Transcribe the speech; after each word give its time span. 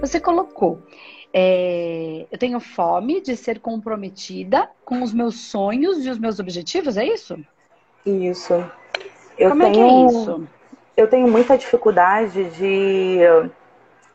Você 0.00 0.20
colocou. 0.20 0.82
É, 1.32 2.26
eu 2.30 2.38
tenho 2.38 2.58
fome 2.58 3.20
de 3.20 3.36
ser 3.36 3.60
comprometida 3.60 4.68
com 4.84 5.02
os 5.02 5.12
meus 5.12 5.50
sonhos 5.50 6.04
e 6.04 6.10
os 6.10 6.18
meus 6.18 6.38
objetivos, 6.40 6.96
é 6.96 7.04
isso? 7.04 7.36
Isso. 8.04 8.52
Eu 9.38 9.50
Como 9.50 9.62
tenho, 9.62 9.72
é 9.72 9.74
que 9.74 9.80
é 9.80 10.06
isso? 10.06 10.48
Eu 10.96 11.08
tenho 11.08 11.28
muita 11.28 11.56
dificuldade 11.56 12.44
de, 12.50 13.18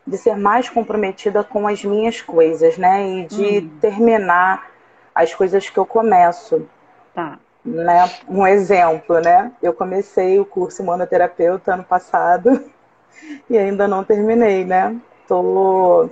de 0.06 0.18
ser 0.18 0.36
mais 0.36 0.68
comprometida 0.68 1.42
com 1.42 1.66
as 1.66 1.84
minhas 1.84 2.20
coisas, 2.20 2.76
né? 2.78 3.08
E 3.08 3.26
de 3.26 3.62
Hum. 3.62 3.78
terminar 3.80 4.70
as 5.14 5.34
coisas 5.34 5.68
que 5.68 5.78
eu 5.78 5.86
começo. 5.86 6.68
Tá. 7.14 7.38
Né? 7.64 8.08
Um 8.28 8.46
exemplo, 8.46 9.20
né? 9.20 9.50
Eu 9.62 9.72
comecei 9.72 10.38
o 10.38 10.44
curso 10.46 10.84
Monoterapeuta 10.84 11.74
ano 11.74 11.84
passado 11.84 12.62
e 13.50 13.58
ainda 13.58 13.88
não 13.88 14.04
terminei, 14.04 14.64
né? 14.64 14.96
Tô... 15.26 16.08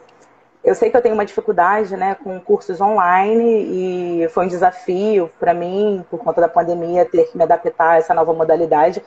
Eu 0.63 0.75
sei 0.75 0.91
que 0.91 0.97
eu 0.97 1.03
tenho 1.03 1.15
uma 1.15 1.27
dificuldade, 1.27 1.95
né, 1.95 2.15
com 2.15 2.41
cursos 2.41 2.81
online 2.81 4.23
e 4.25 4.29
foi 4.31 4.47
um 4.47 4.49
desafio 4.49 5.31
para 5.39 5.53
mim, 5.53 6.05
por 6.11 6.19
conta 6.21 6.41
da 6.41 6.49
pandemia, 6.49 7.05
ter 7.05 7.25
que 7.25 7.37
me 7.37 7.45
adaptar 7.45 7.91
a 7.91 7.97
essa 7.99 8.15
nova 8.15 8.33
modalidade, 8.33 9.03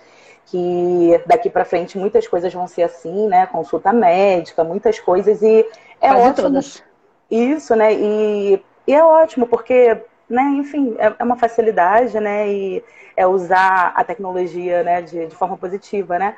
que 0.45 1.19
daqui 1.25 1.49
para 1.49 1.65
frente 1.65 1.97
muitas 1.97 2.27
coisas 2.27 2.53
vão 2.53 2.67
ser 2.67 2.83
assim, 2.83 3.27
né, 3.27 3.47
consulta 3.47 3.91
médica, 3.91 4.63
muitas 4.63 4.99
coisas 4.99 5.41
e 5.41 5.65
é 6.01 6.13
Quase 6.13 6.29
ótimo 6.29 6.35
todas. 6.35 6.83
isso, 7.29 7.75
né? 7.75 7.93
E, 7.93 8.63
e 8.87 8.93
é 8.93 9.03
ótimo, 9.03 9.47
porque, 9.47 9.97
né, 10.29 10.43
enfim, 10.57 10.95
é, 10.99 11.13
é 11.19 11.23
uma 11.23 11.37
facilidade, 11.37 12.19
né? 12.19 12.47
E 12.49 12.83
é 13.15 13.25
usar 13.27 13.93
a 13.95 14.03
tecnologia 14.03 14.83
né, 14.83 15.01
de, 15.01 15.25
de 15.27 15.35
forma 15.35 15.57
positiva, 15.57 16.19
né? 16.19 16.37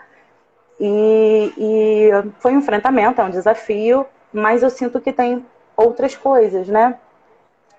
E, 0.80 1.53
e 1.58 1.98
foi 2.40 2.54
um 2.54 2.60
enfrentamento, 2.60 3.22
é 3.22 3.24
um 3.24 3.30
desafio, 3.30 4.06
mas 4.34 4.64
eu 4.64 4.70
sinto 4.70 5.00
que 5.02 5.12
tem 5.14 5.46
outras 5.78 6.16
coisas, 6.16 6.68
né? 6.68 6.98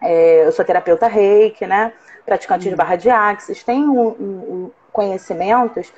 É, 0.03 0.47
eu 0.47 0.53
sou 0.53 0.65
terapeuta 0.65 1.07
reiki, 1.07 1.67
né? 1.67 1.93
Praticante 2.25 2.69
de 2.69 2.77
barra 2.77 2.97
de 2.97 3.11
axis, 3.11 3.63
tem 3.65 3.85
um, 3.89 4.09
um- 4.09 4.71
conhecimentos 4.93 5.93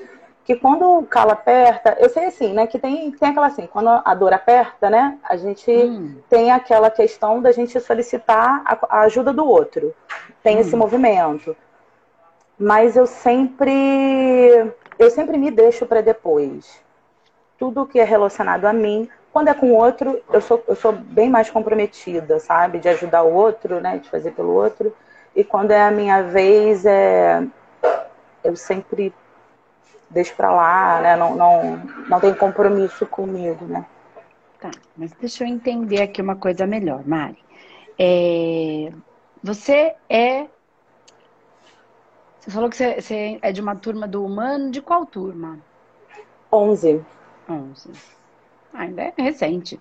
que 0.44 0.56
quando 0.56 0.84
o 0.98 1.06
calo 1.06 1.30
aperta, 1.30 1.96
eu 2.00 2.08
sei 2.10 2.26
assim, 2.26 2.52
né? 2.52 2.66
Que 2.66 2.78
tem, 2.78 3.10
tem 3.12 3.28
aquela 3.30 3.46
assim, 3.46 3.66
quando 3.66 3.88
a 4.04 4.14
dor 4.14 4.32
aperta, 4.32 4.90
né? 4.90 5.18
A 5.22 5.36
gente 5.36 5.72
Hum, 5.74 6.22
tem 6.28 6.50
aquela 6.50 6.90
questão 6.90 7.40
da 7.40 7.52
gente 7.52 7.78
solicitar 7.80 8.62
a, 8.66 8.78
a 8.98 9.00
ajuda 9.02 9.32
do 9.32 9.46
outro. 9.46 9.94
Tem 10.42 10.58
esse 10.58 10.74
movimento. 10.76 11.56
Mas 12.58 12.96
eu 12.96 13.06
sempre 13.06 14.72
eu 14.98 15.10
sempre 15.10 15.36
me 15.36 15.50
deixo 15.50 15.86
para 15.86 16.00
depois. 16.00 16.82
Tudo 17.62 17.86
que 17.86 18.00
é 18.00 18.04
relacionado 18.04 18.64
a 18.64 18.72
mim, 18.72 19.08
quando 19.32 19.46
é 19.46 19.54
com 19.54 19.70
o 19.70 19.76
outro, 19.76 20.20
eu 20.32 20.40
sou, 20.40 20.60
eu 20.66 20.74
sou 20.74 20.90
bem 20.90 21.30
mais 21.30 21.48
comprometida, 21.48 22.40
sabe? 22.40 22.80
De 22.80 22.88
ajudar 22.88 23.22
o 23.22 23.32
outro, 23.32 23.80
né? 23.80 23.98
De 23.98 24.10
fazer 24.10 24.32
pelo 24.32 24.52
outro. 24.52 24.92
E 25.32 25.44
quando 25.44 25.70
é 25.70 25.80
a 25.80 25.92
minha 25.92 26.22
vez, 26.24 26.84
é... 26.84 27.40
eu 28.42 28.56
sempre 28.56 29.14
deixo 30.10 30.34
para 30.34 30.50
lá, 30.50 31.00
né? 31.00 31.14
Não, 31.14 31.36
não, 31.36 31.76
não 32.08 32.18
tem 32.18 32.34
compromisso 32.34 33.06
comigo, 33.06 33.64
né? 33.64 33.86
tá. 34.58 34.72
Mas 34.96 35.12
deixa 35.12 35.44
eu 35.44 35.48
entender 35.48 36.02
aqui 36.02 36.20
uma 36.20 36.34
coisa 36.34 36.66
melhor, 36.66 37.06
Mari. 37.06 37.38
É, 37.96 38.92
Você 39.40 39.94
é. 40.08 40.48
Você 42.40 42.50
falou 42.50 42.68
que 42.68 42.76
você, 42.76 43.00
você 43.00 43.38
é 43.40 43.52
de 43.52 43.60
uma 43.60 43.76
turma 43.76 44.08
do 44.08 44.24
humano. 44.24 44.68
De 44.72 44.82
qual 44.82 45.06
turma? 45.06 45.60
11. 46.52 47.00
11. 47.52 47.90
Ah, 48.72 48.82
ainda 48.82 49.02
é 49.02 49.14
recente. 49.22 49.78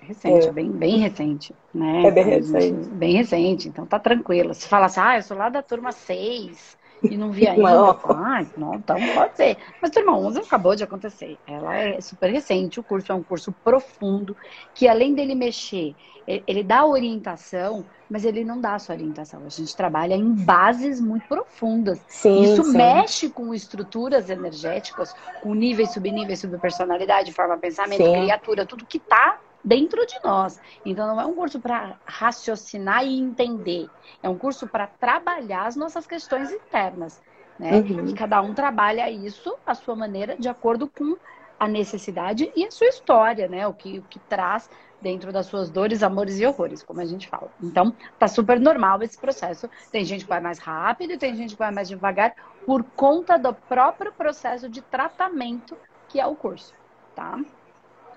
Recente, 0.00 0.46
É. 0.46 0.48
é 0.48 0.52
bem, 0.52 0.70
bem 0.70 0.98
recente, 0.98 1.54
né? 1.74 2.04
É 2.06 2.10
bem 2.10 2.24
gente- 2.24 2.52
recente. 2.52 2.88
Bem 2.90 3.12
recente, 3.16 3.68
então 3.68 3.84
tá 3.84 3.98
tranquilo. 3.98 4.54
Se 4.54 4.68
fala 4.68 4.86
assim, 4.86 5.00
ah, 5.00 5.16
eu 5.16 5.22
sou 5.22 5.36
lá 5.36 5.48
da 5.48 5.62
turma 5.62 5.90
6 5.92 6.77
e 7.02 7.16
não 7.16 7.30
vi 7.30 7.46
ainda, 7.46 7.62
Não. 7.62 7.90
ah, 7.90 8.44
não, 8.56 8.74
então 8.74 8.96
pode 9.14 9.36
ser. 9.36 9.56
Mas 9.80 9.90
turma 9.90 10.16
11 10.16 10.40
acabou 10.40 10.74
de 10.74 10.82
acontecer. 10.84 11.38
Ela 11.46 11.76
é 11.76 12.00
super 12.00 12.30
recente, 12.30 12.80
o 12.80 12.82
curso 12.82 13.12
é 13.12 13.14
um 13.14 13.22
curso 13.22 13.52
profundo, 13.52 14.36
que 14.74 14.88
além 14.88 15.14
dele 15.14 15.34
mexer, 15.34 15.94
ele 16.26 16.62
dá 16.62 16.84
orientação, 16.84 17.84
mas 18.10 18.24
ele 18.24 18.44
não 18.44 18.60
dá 18.60 18.78
só 18.78 18.92
orientação. 18.92 19.44
A 19.46 19.48
gente 19.48 19.74
trabalha 19.74 20.14
em 20.14 20.30
bases 20.34 21.00
muito 21.00 21.26
profundas. 21.26 22.00
Sim, 22.06 22.42
Isso 22.42 22.62
sim. 22.64 22.76
mexe 22.76 23.30
com 23.30 23.54
estruturas 23.54 24.28
energéticas, 24.28 25.14
com 25.42 25.54
níveis, 25.54 25.92
subníveis, 25.92 26.40
subpersonalidade, 26.40 27.32
forma, 27.32 27.56
pensamento, 27.56 28.04
Sim. 28.04 28.12
criatura, 28.12 28.66
tudo 28.66 28.84
que 28.84 28.98
está 28.98 29.38
dentro 29.64 30.04
de 30.06 30.18
nós. 30.24 30.60
Então 30.84 31.06
não 31.06 31.20
é 31.20 31.26
um 31.26 31.34
curso 31.34 31.60
para 31.60 31.96
raciocinar 32.04 33.04
e 33.04 33.18
entender. 33.18 33.88
É 34.22 34.28
um 34.28 34.38
curso 34.38 34.66
para 34.66 34.86
trabalhar 34.86 35.66
as 35.66 35.76
nossas 35.76 36.06
questões 36.06 36.50
internas. 36.50 37.20
Né? 37.58 37.72
Uhum. 37.72 38.06
E 38.06 38.14
cada 38.14 38.40
um 38.40 38.54
trabalha 38.54 39.10
isso 39.10 39.56
à 39.66 39.74
sua 39.74 39.96
maneira, 39.96 40.36
de 40.36 40.48
acordo 40.48 40.88
com 40.88 41.16
a 41.58 41.66
necessidade 41.66 42.52
e 42.54 42.64
a 42.64 42.70
sua 42.70 42.86
história, 42.86 43.48
né? 43.48 43.66
O 43.66 43.74
que, 43.74 43.98
o 43.98 44.02
que 44.02 44.20
traz 44.20 44.70
dentro 45.00 45.32
das 45.32 45.46
suas 45.46 45.70
dores, 45.70 46.02
amores 46.02 46.38
e 46.38 46.46
horrores, 46.46 46.82
como 46.82 47.00
a 47.00 47.04
gente 47.04 47.28
fala. 47.28 47.50
Então, 47.62 47.94
tá 48.18 48.26
super 48.26 48.60
normal 48.60 49.02
esse 49.02 49.18
processo. 49.18 49.68
Tem 49.90 50.04
gente 50.04 50.24
que 50.24 50.28
vai 50.28 50.40
mais 50.40 50.58
rápido 50.58 51.18
tem 51.18 51.34
gente 51.34 51.54
que 51.54 51.58
vai 51.58 51.70
mais 51.72 51.88
devagar 51.88 52.34
por 52.64 52.84
conta 52.96 53.38
do 53.38 53.52
próprio 53.52 54.12
processo 54.12 54.68
de 54.68 54.80
tratamento 54.82 55.76
que 56.08 56.20
é 56.20 56.26
o 56.26 56.34
curso, 56.34 56.74
tá? 57.14 57.38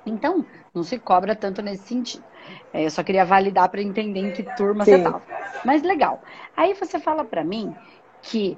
Então, 0.05 0.45
não 0.73 0.83
se 0.83 0.99
cobra 0.99 1.35
tanto 1.35 1.61
nesse 1.61 1.85
sentido. 1.87 2.25
É, 2.73 2.85
eu 2.85 2.89
só 2.91 3.03
queria 3.03 3.25
validar 3.25 3.69
para 3.69 3.81
entender 3.81 4.19
em 4.19 4.31
que 4.31 4.43
turma 4.43 4.85
você 4.85 4.95
Sim. 4.95 4.97
estava. 4.97 5.25
Mas 5.65 5.83
legal. 5.83 6.23
Aí 6.55 6.73
você 6.73 6.99
fala 6.99 7.23
para 7.23 7.43
mim 7.43 7.73
que 8.21 8.57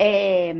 é, 0.00 0.54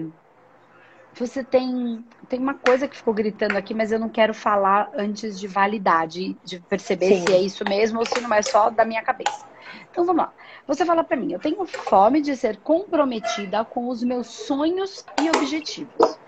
você 1.17 1.45
tem, 1.45 2.05
tem 2.29 2.41
uma 2.41 2.59
coisa 2.59 2.89
que 2.89 2.97
ficou 2.97 3.15
gritando 3.15 3.57
aqui, 3.57 3.73
mas 3.73 3.93
eu 3.93 4.01
não 4.01 4.11
quero 4.11 4.35
falar 4.35 4.91
antes 4.95 5.39
de 5.39 5.47
validar, 5.47 6.09
de, 6.09 6.41
de 6.43 6.59
perceber 6.61 7.07
Sim. 7.09 7.21
se 7.21 7.33
é 7.33 7.41
isso 7.41 7.65
mesmo 7.65 8.01
ou 8.01 8.05
se 8.07 8.21
não 8.21 8.33
é 8.35 8.43
só 8.43 8.69
da 8.71 8.85
minha 8.85 9.03
cabeça. 9.03 9.47
Então 9.89 10.05
vamos 10.05 10.25
lá. 10.25 10.35
Você 10.67 10.85
fala 10.85 11.05
para 11.05 11.17
mim, 11.17 11.33
eu 11.33 11.39
tenho 11.41 11.65
fome 11.67 12.21
de 12.21 12.37
ser 12.37 12.61
comprometida 12.63 13.65
com 13.65 13.89
os 13.89 14.03
meus 14.03 14.27
sonhos 14.45 15.09
e 15.17 15.31
objetivos. 15.31 16.21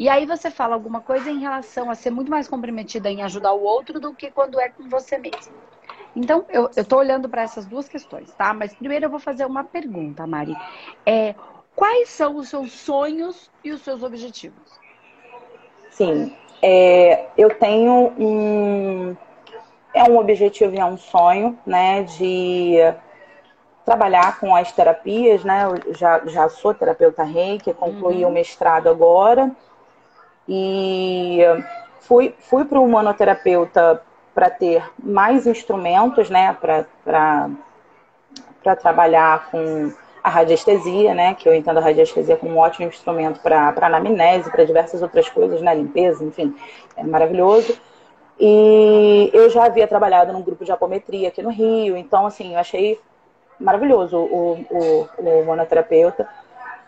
E 0.00 0.08
aí 0.08 0.24
você 0.24 0.50
fala 0.50 0.74
alguma 0.74 1.02
coisa 1.02 1.30
em 1.30 1.40
relação 1.40 1.90
a 1.90 1.94
ser 1.94 2.10
muito 2.10 2.30
mais 2.30 2.48
comprometida 2.48 3.10
em 3.10 3.20
ajudar 3.20 3.52
o 3.52 3.62
outro 3.62 4.00
do 4.00 4.14
que 4.14 4.30
quando 4.30 4.58
é 4.58 4.70
com 4.70 4.88
você 4.88 5.18
mesmo. 5.18 5.52
Então, 6.16 6.46
eu, 6.48 6.70
tô 6.86 6.96
olhando 6.96 7.28
para 7.28 7.42
essas 7.42 7.66
duas 7.66 7.86
questões, 7.86 8.34
tá? 8.34 8.54
Mas 8.54 8.74
primeiro 8.74 9.04
eu 9.04 9.10
vou 9.10 9.20
fazer 9.20 9.44
uma 9.44 9.62
pergunta, 9.62 10.26
Mari. 10.26 10.56
É, 11.04 11.34
quais 11.76 12.08
são 12.08 12.36
os 12.36 12.48
seus 12.48 12.72
sonhos 12.72 13.50
e 13.62 13.72
os 13.72 13.82
seus 13.82 14.02
objetivos? 14.02 14.70
Sim, 15.90 16.34
é, 16.62 17.26
eu 17.36 17.50
tenho 17.56 18.14
um 18.18 19.14
é 19.92 20.04
um 20.04 20.16
objetivo 20.16 20.74
e 20.74 20.78
é 20.78 20.84
um 20.86 20.96
sonho, 20.96 21.58
né, 21.66 22.04
de 22.04 22.76
trabalhar 23.84 24.40
com 24.40 24.56
as 24.56 24.72
terapias, 24.72 25.44
né? 25.44 25.66
Eu 25.66 25.92
já, 25.92 26.22
já 26.24 26.48
sou 26.48 26.72
terapeuta 26.72 27.22
reiki, 27.22 27.74
concluí 27.74 28.24
Uhum. 28.24 28.30
o 28.30 28.32
mestrado 28.32 28.88
agora 28.88 29.54
e 30.52 31.38
fui, 32.00 32.34
fui 32.40 32.64
para 32.64 32.80
o 32.80 32.84
humanoterapeuta 32.84 34.02
para 34.34 34.50
ter 34.50 34.82
mais 34.98 35.46
instrumentos, 35.46 36.28
né, 36.28 36.56
para 36.60 37.50
trabalhar 38.82 39.48
com 39.48 39.92
a 40.24 40.28
radiestesia, 40.28 41.14
né, 41.14 41.34
que 41.34 41.48
eu 41.48 41.54
entendo 41.54 41.78
a 41.78 41.80
radiestesia 41.80 42.36
como 42.36 42.54
um 42.54 42.58
ótimo 42.58 42.88
instrumento 42.88 43.38
para 43.40 43.72
anamnese, 43.80 44.50
para 44.50 44.64
diversas 44.64 45.02
outras 45.02 45.28
coisas, 45.28 45.62
né, 45.62 45.72
limpeza, 45.72 46.24
enfim, 46.24 46.52
é 46.96 47.04
maravilhoso. 47.04 47.78
E 48.38 49.30
eu 49.32 49.48
já 49.48 49.66
havia 49.66 49.86
trabalhado 49.86 50.32
num 50.32 50.42
grupo 50.42 50.64
de 50.64 50.72
apometria 50.72 51.28
aqui 51.28 51.42
no 51.42 51.50
Rio, 51.50 51.96
então, 51.96 52.26
assim, 52.26 52.54
eu 52.54 52.58
achei 52.58 52.98
maravilhoso 53.58 54.16
o, 54.16 54.58
o, 54.68 55.08
o 55.18 55.44
monoterapeuta. 55.44 56.28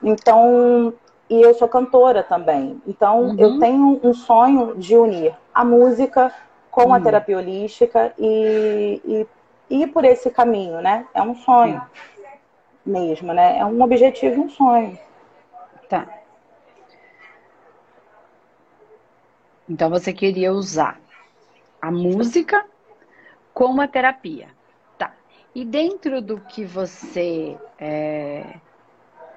Então, 0.03 0.93
e 1.33 1.41
eu 1.41 1.55
sou 1.55 1.67
cantora 1.67 2.23
também. 2.23 2.83
Então, 2.87 3.29
Uhum. 3.31 3.39
eu 3.39 3.59
tenho 3.59 3.99
um 4.05 4.13
sonho 4.13 4.77
de 4.77 4.95
unir 4.95 5.35
a 5.55 5.65
música 5.65 6.31
com 6.71 6.93
a 6.93 6.99
Hum. 6.99 7.03
terapia 7.03 7.39
holística 7.39 8.13
e, 8.19 9.01
e, 9.71 9.75
ir 9.81 9.87
por 9.87 10.05
esse 10.05 10.29
caminho, 10.31 10.83
né? 10.83 11.07
É 11.15 11.23
um 11.23 11.35
sonho 11.35 11.81
mesmo, 12.85 13.33
né? 13.33 13.59
É 13.59 13.65
um 13.65 13.81
objetivo 13.81 14.37
e 14.37 14.41
um 14.41 14.51
sonho. 14.51 14.99
Tá. 15.89 16.07
Então 19.67 19.89
você 19.89 20.13
queria 20.13 20.53
usar 20.53 21.01
a 21.81 21.91
música 21.91 22.63
como 23.55 23.81
a 23.81 23.89
terapia. 23.89 24.49
Tá. 24.99 25.15
E 25.55 25.65
dentro 25.65 26.21
do 26.21 26.39
que 26.43 26.63
você 26.63 27.57
é, 27.79 28.61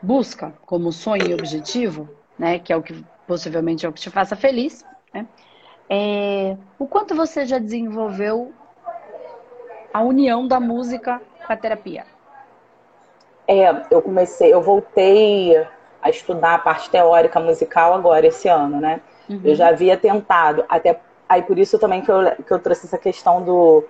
busca 0.01 0.53
como 0.65 0.91
sonho 0.91 1.27
e 1.27 1.33
objetivo, 1.33 2.09
né? 2.37 2.59
Que 2.59 2.71
é 2.73 2.77
o 2.77 2.81
que 2.81 3.03
possivelmente 3.27 3.85
é 3.85 3.89
o 3.89 3.93
que 3.93 4.01
te 4.01 4.09
faça 4.09 4.35
feliz, 4.35 4.85
né? 5.13 5.27
é, 5.89 6.57
o 6.79 6.87
quanto 6.87 7.15
você 7.15 7.45
já 7.45 7.59
desenvolveu 7.59 8.51
a 9.93 10.01
união 10.01 10.47
da 10.47 10.59
música 10.59 11.21
com 11.45 11.53
a 11.53 11.57
terapia? 11.57 12.05
É, 13.47 13.69
eu 13.91 14.01
comecei, 14.01 14.53
eu 14.53 14.61
voltei 14.61 15.55
a 16.01 16.09
estudar 16.09 16.55
a 16.55 16.59
parte 16.59 16.89
teórica 16.89 17.39
musical 17.39 17.93
agora, 17.93 18.25
esse 18.25 18.47
ano, 18.47 18.79
né? 18.79 19.01
Uhum. 19.29 19.41
Eu 19.43 19.55
já 19.55 19.69
havia 19.69 19.95
tentado, 19.95 20.65
até 20.67 20.99
aí 21.29 21.41
por 21.41 21.57
isso 21.57 21.77
também 21.77 22.01
que 22.01 22.11
eu, 22.11 22.19
que 22.43 22.51
eu 22.51 22.59
trouxe 22.59 22.85
essa 22.85 22.97
questão 22.97 23.43
do. 23.43 23.83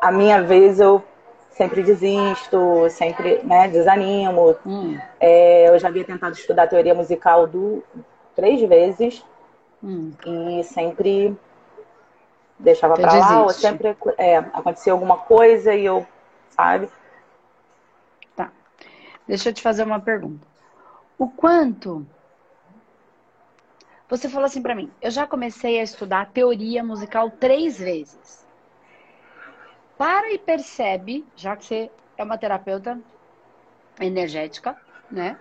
A 0.00 0.12
minha 0.12 0.42
vez 0.42 0.78
eu 0.78 1.02
sempre 1.58 1.82
desisto, 1.82 2.88
sempre 2.88 3.42
né, 3.42 3.68
desanimo. 3.68 4.56
Hum. 4.64 4.96
É, 5.18 5.68
eu 5.68 5.78
já 5.78 5.88
havia 5.88 6.04
tentado 6.04 6.34
estudar 6.34 6.68
teoria 6.68 6.94
musical 6.94 7.48
do, 7.48 7.82
três 8.34 8.60
vezes 8.66 9.24
hum. 9.82 10.12
e 10.24 10.62
sempre 10.62 11.36
deixava 12.58 12.94
para 12.94 13.12
lá, 13.12 13.42
ou 13.42 13.50
sempre 13.50 13.96
é, 14.16 14.36
acontecia 14.36 14.92
alguma 14.92 15.18
coisa 15.18 15.74
e 15.74 15.84
eu, 15.84 16.06
sabe? 16.50 16.88
Tá. 18.36 18.50
Deixa 19.26 19.48
eu 19.48 19.52
te 19.52 19.60
fazer 19.60 19.82
uma 19.82 20.00
pergunta. 20.00 20.46
O 21.18 21.28
quanto 21.28 22.06
você 24.08 24.28
falou 24.28 24.46
assim 24.46 24.62
para 24.62 24.74
mim, 24.74 24.90
eu 25.02 25.10
já 25.10 25.26
comecei 25.26 25.80
a 25.80 25.82
estudar 25.82 26.30
teoria 26.30 26.82
musical 26.82 27.30
três 27.30 27.78
vezes. 27.78 28.46
Para 29.98 30.32
e 30.32 30.38
percebe, 30.38 31.26
já 31.34 31.56
que 31.56 31.64
você 31.64 31.90
é 32.16 32.22
uma 32.22 32.38
terapeuta 32.38 32.98
energética, 34.00 34.80
né? 35.10 35.36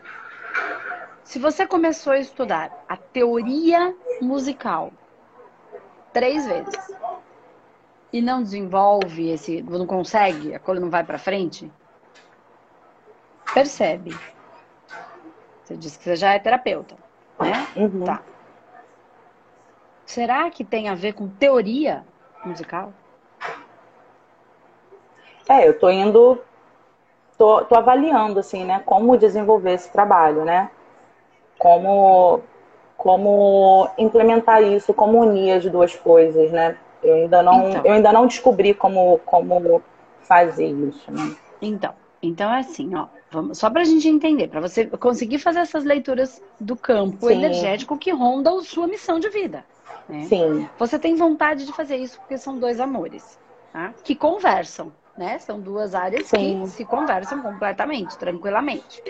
Se 1.23 1.37
você 1.37 1.67
começou 1.67 2.13
a 2.13 2.17
estudar 2.17 2.83
a 2.89 2.97
teoria 2.97 3.95
musical 4.19 4.91
três 6.11 6.47
vezes 6.47 6.73
e 8.11 8.19
não 8.19 8.41
desenvolve 8.41 9.29
esse, 9.29 9.61
não 9.61 9.85
consegue, 9.85 10.55
a 10.55 10.59
coisa 10.59 10.81
não 10.81 10.89
vai 10.89 11.03
para 11.03 11.19
frente, 11.19 11.71
percebe. 13.53 14.17
Você 15.63 15.77
disse 15.77 15.99
que 15.99 16.05
você 16.05 16.15
já 16.15 16.33
é 16.33 16.39
terapeuta, 16.39 16.95
né? 17.39 17.67
Uhum. 17.75 18.05
Tá. 18.05 18.23
Será 20.03 20.49
que 20.49 20.63
tem 20.63 20.87
a 20.87 20.95
ver 20.95 21.13
com 21.13 21.27
teoria 21.27 22.03
musical? 22.43 22.93
É, 25.49 25.67
eu 25.67 25.77
tô 25.77 25.89
indo, 25.89 26.39
tô, 27.37 27.63
tô 27.65 27.75
avaliando, 27.75 28.39
assim, 28.39 28.65
né, 28.65 28.81
como 28.85 29.17
desenvolver 29.17 29.73
esse 29.73 29.91
trabalho, 29.91 30.43
né? 30.43 30.69
Como, 31.57 32.41
como 32.97 33.89
implementar 33.97 34.61
isso, 34.61 34.93
como 34.93 35.19
unir 35.19 35.53
as 35.53 35.65
duas 35.65 35.95
coisas, 35.95 36.51
né? 36.51 36.77
Eu 37.01 37.15
ainda 37.15 37.41
não, 37.43 37.69
então, 37.69 37.81
eu 37.85 37.93
ainda 37.93 38.11
não 38.11 38.27
descobri 38.27 38.73
como, 38.73 39.19
como 39.25 39.81
fazer 40.21 40.67
isso, 40.67 41.11
né? 41.11 41.35
Então, 41.61 41.93
então 42.21 42.51
é 42.51 42.59
assim, 42.59 42.93
ó, 42.95 43.07
vamos, 43.31 43.57
só 43.57 43.69
para 43.69 43.81
a 43.81 43.85
gente 43.85 44.07
entender, 44.07 44.47
para 44.47 44.59
você 44.59 44.85
conseguir 44.85 45.39
fazer 45.39 45.59
essas 45.59 45.83
leituras 45.83 46.41
do 46.59 46.75
campo 46.75 47.27
Sim. 47.27 47.33
energético 47.33 47.97
que 47.97 48.11
ronda 48.11 48.51
a 48.51 48.61
sua 48.61 48.87
missão 48.87 49.19
de 49.19 49.29
vida. 49.29 49.63
Né? 50.09 50.23
Sim. 50.23 50.67
Você 50.77 50.97
tem 50.97 51.15
vontade 51.15 51.65
de 51.65 51.73
fazer 51.73 51.97
isso 51.97 52.19
porque 52.19 52.37
são 52.37 52.57
dois 52.57 52.79
amores, 52.79 53.39
tá? 53.71 53.93
Que 54.03 54.15
conversam 54.15 54.91
né? 55.17 55.39
São 55.39 55.59
duas 55.59 55.95
áreas 55.95 56.27
Sim. 56.27 56.63
que 56.63 56.69
se 56.69 56.85
conversam 56.85 57.41
completamente, 57.41 58.17
tranquilamente. 58.17 59.01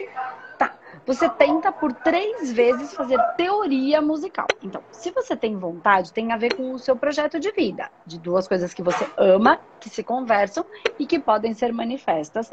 Tá. 0.57 0.74
Você 1.06 1.30
tenta 1.30 1.71
por 1.71 1.94
três 1.94 2.51
vezes 2.51 2.94
fazer 2.94 3.19
teoria 3.36 4.01
musical. 4.01 4.48
Então, 4.63 4.81
se 4.92 5.12
você 5.12 5.36
tem 5.36 5.56
vontade, 5.57 6.13
tem 6.13 6.31
a 6.31 6.38
ver 6.38 6.56
com 6.56 6.71
o 6.71 6.80
seu 6.80 6.95
projeto 6.95 7.39
de 7.39 7.51
vida, 7.51 7.92
de 8.06 8.18
duas 8.18 8.48
coisas 8.48 8.74
que 8.74 8.81
você 8.81 9.06
ama, 9.18 9.59
que 9.80 9.89
se 9.89 10.04
conversam 10.04 10.65
e 10.98 11.06
que 11.06 11.19
podem 11.19 11.54
ser 11.54 11.71
manifestas. 11.74 12.50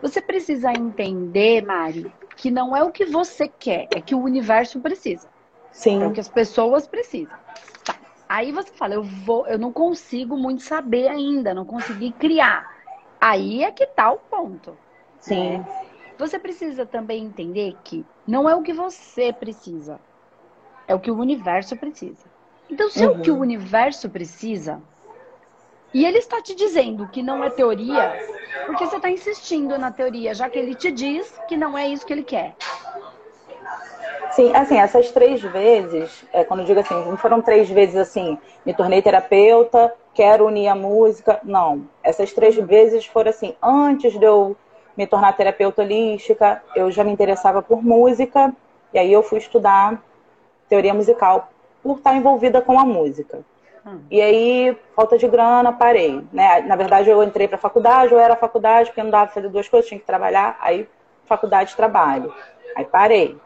Você 0.00 0.20
precisa 0.22 0.70
entender, 0.70 1.62
Mari, 1.64 2.12
que 2.36 2.50
não 2.50 2.76
é 2.76 2.82
o 2.82 2.90
que 2.90 3.04
você 3.04 3.48
quer, 3.48 3.88
é 3.94 4.00
que 4.00 4.14
o 4.14 4.22
universo 4.22 4.80
precisa. 4.80 5.28
Sim. 5.72 6.02
É 6.02 6.06
o 6.06 6.12
que 6.12 6.20
as 6.20 6.28
pessoas 6.28 6.86
precisam. 6.86 7.36
Aí 8.30 8.52
você 8.52 8.70
fala, 8.70 8.94
eu 8.94 9.02
vou, 9.02 9.44
eu 9.48 9.58
não 9.58 9.72
consigo 9.72 10.36
muito 10.36 10.62
saber 10.62 11.08
ainda, 11.08 11.52
não 11.52 11.64
consegui 11.64 12.12
criar. 12.12 12.76
Aí 13.20 13.64
é 13.64 13.72
que 13.72 13.84
tá 13.84 14.12
o 14.12 14.18
ponto. 14.18 14.78
Sim. 15.18 15.58
Né? 15.58 15.68
Você 16.16 16.38
precisa 16.38 16.86
também 16.86 17.24
entender 17.24 17.76
que 17.82 18.06
não 18.24 18.48
é 18.48 18.54
o 18.54 18.62
que 18.62 18.72
você 18.72 19.32
precisa, 19.32 19.98
é 20.86 20.94
o 20.94 21.00
que 21.00 21.10
o 21.10 21.18
universo 21.18 21.76
precisa. 21.76 22.24
Então, 22.70 22.88
se 22.88 23.04
uhum. 23.04 23.14
é 23.14 23.16
o 23.16 23.20
que 23.20 23.32
o 23.32 23.34
uhum. 23.34 23.40
universo 23.40 24.08
precisa, 24.08 24.80
e 25.92 26.06
ele 26.06 26.18
está 26.18 26.40
te 26.40 26.54
dizendo 26.54 27.08
que 27.08 27.24
não 27.24 27.42
é 27.42 27.50
teoria, 27.50 28.16
porque 28.64 28.86
você 28.86 28.94
está 28.94 29.10
insistindo 29.10 29.76
na 29.76 29.90
teoria, 29.90 30.34
já 30.34 30.48
que 30.48 30.56
ele 30.56 30.76
te 30.76 30.92
diz 30.92 31.36
que 31.48 31.56
não 31.56 31.76
é 31.76 31.88
isso 31.88 32.06
que 32.06 32.12
ele 32.12 32.22
quer. 32.22 32.54
Sim, 34.40 34.56
assim, 34.56 34.78
essas 34.78 35.10
três 35.10 35.42
vezes, 35.42 36.24
é, 36.32 36.42
quando 36.44 36.60
eu 36.60 36.66
digo 36.66 36.80
assim, 36.80 36.94
não 36.94 37.18
foram 37.18 37.42
três 37.42 37.68
vezes 37.68 37.94
assim, 37.94 38.38
me 38.64 38.72
tornei 38.72 39.02
terapeuta, 39.02 39.92
quero 40.14 40.46
unir 40.46 40.66
a 40.66 40.74
música. 40.74 41.38
Não. 41.44 41.82
Essas 42.02 42.32
três 42.32 42.56
vezes 42.56 43.04
foram 43.04 43.28
assim, 43.28 43.54
antes 43.62 44.18
de 44.18 44.24
eu 44.24 44.56
me 44.96 45.06
tornar 45.06 45.36
terapeuta 45.36 45.82
holística, 45.82 46.62
eu 46.74 46.90
já 46.90 47.04
me 47.04 47.12
interessava 47.12 47.60
por 47.60 47.84
música, 47.84 48.50
e 48.94 48.98
aí 48.98 49.12
eu 49.12 49.22
fui 49.22 49.36
estudar 49.36 50.02
teoria 50.70 50.94
musical 50.94 51.50
por 51.82 51.98
estar 51.98 52.16
envolvida 52.16 52.62
com 52.62 52.80
a 52.80 52.84
música. 52.86 53.40
Hum. 53.84 54.00
E 54.10 54.22
aí, 54.22 54.74
falta 54.96 55.18
de 55.18 55.28
grana, 55.28 55.70
parei. 55.70 56.24
Né? 56.32 56.62
Na 56.62 56.76
verdade, 56.76 57.10
eu 57.10 57.22
entrei 57.22 57.46
para 57.46 57.56
a 57.56 57.60
faculdade, 57.60 58.14
eu 58.14 58.18
era 58.18 58.34
faculdade, 58.34 58.88
porque 58.88 59.02
não 59.02 59.10
dava 59.10 59.26
para 59.26 59.34
fazer 59.34 59.50
duas 59.50 59.68
coisas, 59.68 59.86
tinha 59.86 60.00
que 60.00 60.06
trabalhar, 60.06 60.56
aí 60.62 60.88
faculdade, 61.26 61.76
trabalho. 61.76 62.32
Aí 62.74 62.86
parei. 62.86 63.38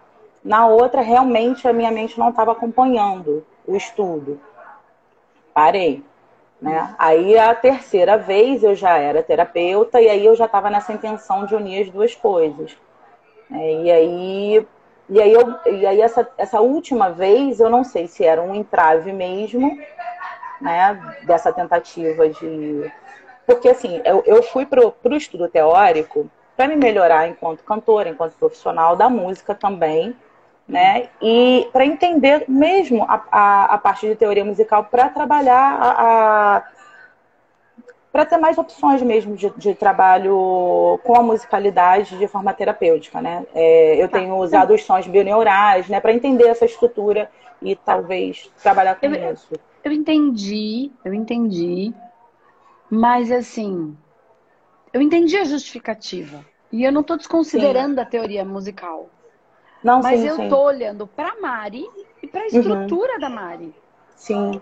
Na 0.45 0.67
outra, 0.67 1.01
realmente, 1.01 1.67
a 1.67 1.73
minha 1.73 1.91
mente 1.91 2.19
não 2.19 2.29
estava 2.29 2.53
acompanhando 2.53 3.45
o 3.67 3.75
estudo. 3.75 4.39
Parei. 5.55 6.05
Né? 6.61 6.95
Aí, 6.99 7.39
a 7.39 7.55
terceira 7.55 8.19
vez, 8.19 8.63
eu 8.63 8.75
já 8.75 8.99
era 8.99 9.23
terapeuta 9.23 10.01
e 10.01 10.09
aí 10.09 10.25
eu 10.25 10.37
já 10.37 10.45
estava 10.45 10.69
nessa 10.69 10.93
intenção 10.93 11.47
de 11.47 11.55
unir 11.55 11.83
as 11.83 11.91
duas 11.91 12.15
coisas. 12.15 12.77
É, 13.51 13.83
e 13.83 13.91
aí, 13.91 14.67
e 15.09 15.21
aí, 15.21 15.33
eu, 15.33 15.55
e 15.67 15.87
aí 15.87 16.01
essa, 16.01 16.29
essa 16.37 16.61
última 16.61 17.11
vez, 17.11 17.61
eu 17.61 17.71
não 17.71 17.85
sei 17.85 18.07
se 18.07 18.25
era 18.25 18.43
um 18.43 18.55
entrave 18.55 19.13
mesmo, 19.13 19.79
né, 20.61 21.17
dessa 21.27 21.53
tentativa 21.53 22.29
de... 22.29 22.91
Porque, 23.47 23.69
assim, 23.69 24.01
eu, 24.05 24.23
eu 24.25 24.43
fui 24.43 24.65
para 24.65 24.81
o 24.87 25.17
estudo 25.17 25.49
teórico 25.49 26.31
para 26.57 26.69
me 26.69 26.77
melhorar 26.77 27.29
enquanto 27.29 27.63
cantora, 27.63 28.09
enquanto 28.09 28.37
profissional 28.37 28.97
da 28.97 29.11
música 29.11 29.55
também, 29.55 30.17
né? 30.67 31.09
E 31.21 31.69
para 31.73 31.85
entender 31.85 32.45
mesmo 32.49 33.05
a, 33.05 33.23
a, 33.31 33.65
a, 33.75 33.79
parte 33.79 34.09
de 34.09 34.17
teoria 34.17 34.45
musical 34.45 34.85
para 34.85 35.09
trabalhar 35.11 35.79
a, 35.81 36.57
a 36.57 36.65
para 38.11 38.25
ter 38.25 38.37
mais 38.37 38.57
opções 38.57 39.03
mesmo 39.03 39.35
de, 39.35 39.51
de, 39.57 39.75
trabalho 39.75 41.01
com 41.03 41.17
a 41.17 41.23
musicalidade 41.23 42.17
de 42.17 42.29
forma 42.29 42.55
terapêutica, 42.55 43.21
né? 43.21 43.45
É, 43.53 44.01
eu 44.01 44.09
tá. 44.09 44.21
tenho 44.21 44.37
usado 44.37 44.73
os 44.73 44.85
sons 44.85 45.09
bioneurais, 45.09 45.89
né, 45.89 45.99
para 45.99 46.15
entender 46.15 46.47
essa 46.47 46.65
estrutura 46.65 47.29
e 47.61 47.75
talvez 47.75 48.49
trabalhar 48.63 48.95
com 48.95 49.07
eu, 49.07 49.33
isso. 49.33 49.53
Eu 49.83 49.91
entendi, 49.91 50.93
eu 51.05 51.13
entendi, 51.13 51.93
mas 52.89 53.33
assim, 53.33 53.97
eu 54.93 55.03
entendi 55.03 55.37
a 55.37 55.45
justificativa 55.45 56.45
e 56.71 56.85
eu 56.85 56.93
não 56.93 57.01
estou 57.01 57.17
desconsiderando 57.17 57.97
Sim. 57.97 58.01
a 58.01 58.07
teoria 58.07 58.45
musical. 58.45 59.11
Não, 59.85 60.01
Mas 60.01 60.21
sim, 60.21 60.27
eu 60.27 60.37
sim. 60.37 60.49
tô 60.49 60.63
olhando 60.63 61.07
para 61.07 61.39
Mari 61.39 61.85
e 62.23 62.27
para 62.27 62.41
a 62.41 62.45
uhum. 62.45 62.49
estrutura 62.49 63.13
uhum. 63.13 63.21
da 63.21 63.29
Mari. 63.29 63.75
Sim. 64.17 64.61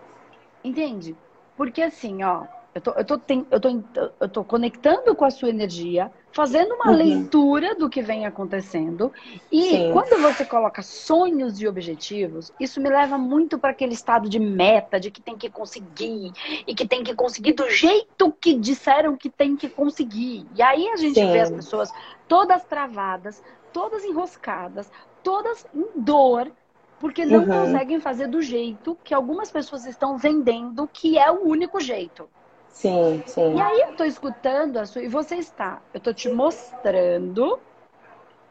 Entende? 0.64 1.16
Porque 1.56 1.80
assim, 1.80 2.24
ó, 2.24 2.44
eu 2.74 2.80
tô, 2.80 2.90
eu 2.92 3.04
tô, 3.04 3.18
tem, 3.18 3.46
eu 3.50 3.60
tô, 3.60 3.82
eu 4.18 4.28
tô 4.28 4.42
conectando 4.42 5.14
com 5.14 5.24
a 5.24 5.30
sua 5.30 5.50
energia, 5.50 6.10
fazendo 6.32 6.74
uma 6.74 6.90
uhum. 6.90 6.96
leitura 6.96 7.74
do 7.74 7.88
que 7.88 8.00
vem 8.00 8.24
acontecendo. 8.24 9.12
E 9.50 9.62
Sim. 9.62 9.92
quando 9.92 10.20
você 10.22 10.44
coloca 10.44 10.82
sonhos 10.82 11.60
e 11.60 11.68
objetivos, 11.68 12.50
isso 12.58 12.80
me 12.80 12.88
leva 12.88 13.18
muito 13.18 13.58
para 13.58 13.70
aquele 13.70 13.92
estado 13.92 14.28
de 14.28 14.40
meta, 14.40 14.98
de 14.98 15.10
que 15.10 15.20
tem 15.20 15.36
que 15.36 15.50
conseguir, 15.50 16.32
e 16.66 16.74
que 16.74 16.88
tem 16.88 17.04
que 17.04 17.14
conseguir 17.14 17.52
do 17.52 17.68
jeito 17.70 18.32
que 18.32 18.54
disseram 18.54 19.16
que 19.16 19.28
tem 19.28 19.54
que 19.54 19.68
conseguir. 19.68 20.46
E 20.56 20.62
aí 20.62 20.88
a 20.88 20.96
gente 20.96 21.20
Sim. 21.20 21.30
vê 21.30 21.40
as 21.40 21.50
pessoas 21.50 21.92
todas 22.26 22.64
travadas, 22.64 23.42
todas 23.72 24.02
enroscadas, 24.02 24.90
todas 25.22 25.66
em 25.74 25.86
dor, 25.96 26.50
porque 26.98 27.24
não 27.24 27.40
uhum. 27.40 27.46
conseguem 27.46 28.00
fazer 28.00 28.28
do 28.28 28.40
jeito 28.40 28.96
que 29.02 29.12
algumas 29.12 29.50
pessoas 29.50 29.86
estão 29.86 30.16
vendendo 30.16 30.88
que 30.92 31.18
é 31.18 31.30
o 31.30 31.46
único 31.46 31.80
jeito. 31.80 32.28
Sim, 32.68 33.22
sim. 33.26 33.56
E 33.56 33.60
aí 33.60 33.80
eu 33.80 33.96
tô 33.96 34.04
escutando 34.04 34.78
a 34.78 34.86
sua. 34.86 35.02
E 35.02 35.08
você 35.08 35.36
está. 35.36 35.82
Eu 35.92 36.00
tô 36.00 36.12
te 36.12 36.28
mostrando 36.30 37.58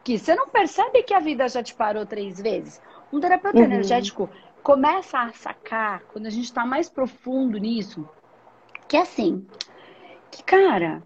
que 0.04 0.18
você 0.18 0.34
não 0.34 0.48
percebe 0.48 1.02
que 1.02 1.14
a 1.14 1.20
vida 1.20 1.48
já 1.48 1.62
te 1.62 1.74
parou 1.74 2.06
três 2.06 2.40
vezes. 2.40 2.80
Um 3.12 3.20
terapeuta 3.20 3.58
uhum. 3.58 3.64
energético 3.64 4.28
começa 4.62 5.18
a 5.18 5.32
sacar, 5.32 6.02
quando 6.12 6.26
a 6.26 6.30
gente 6.30 6.44
está 6.44 6.64
mais 6.64 6.88
profundo 6.88 7.58
nisso, 7.58 8.08
que 8.86 8.96
é 8.96 9.00
assim. 9.00 9.46
que, 10.30 10.42
cara, 10.42 11.02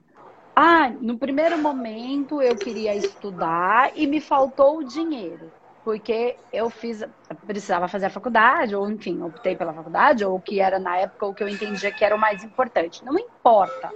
ah, 0.55 0.91
no 1.01 1.19
primeiro 1.19 1.59
momento 1.59 2.41
eu 2.41 2.57
queria 2.57 2.95
estudar 2.95 3.93
e 3.95 4.07
me 4.07 4.21
faltou 4.21 4.79
o 4.79 4.85
dinheiro. 4.85 5.53
Porque 5.87 6.37
eu 6.53 6.69
fiz, 6.69 7.05
precisava 7.47 7.87
fazer 7.87 8.07
a 8.07 8.11
faculdade, 8.11 8.75
ou 8.75 8.91
enfim, 8.91 9.23
optei 9.23 9.55
pela 9.55 9.73
faculdade, 9.73 10.25
ou 10.25 10.41
que 10.41 10.59
era 10.59 10.81
na 10.81 10.97
época 10.97 11.27
o 11.27 11.33
que 11.33 11.45
eu 11.45 11.49
entendia 11.49 11.93
que 11.93 12.05
era 12.05 12.17
o 12.17 12.19
mais 12.19 12.43
importante. 12.43 13.05
Não 13.05 13.17
importa 13.17 13.93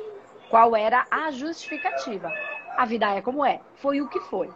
qual 0.49 0.77
era 0.77 1.05
a 1.11 1.33
justificativa. 1.33 2.33
A 2.77 2.85
vida 2.85 3.13
é 3.13 3.21
como 3.21 3.45
é. 3.45 3.61
Foi 3.75 4.01
o 4.01 4.09
que 4.09 4.21
foi. 4.21 4.49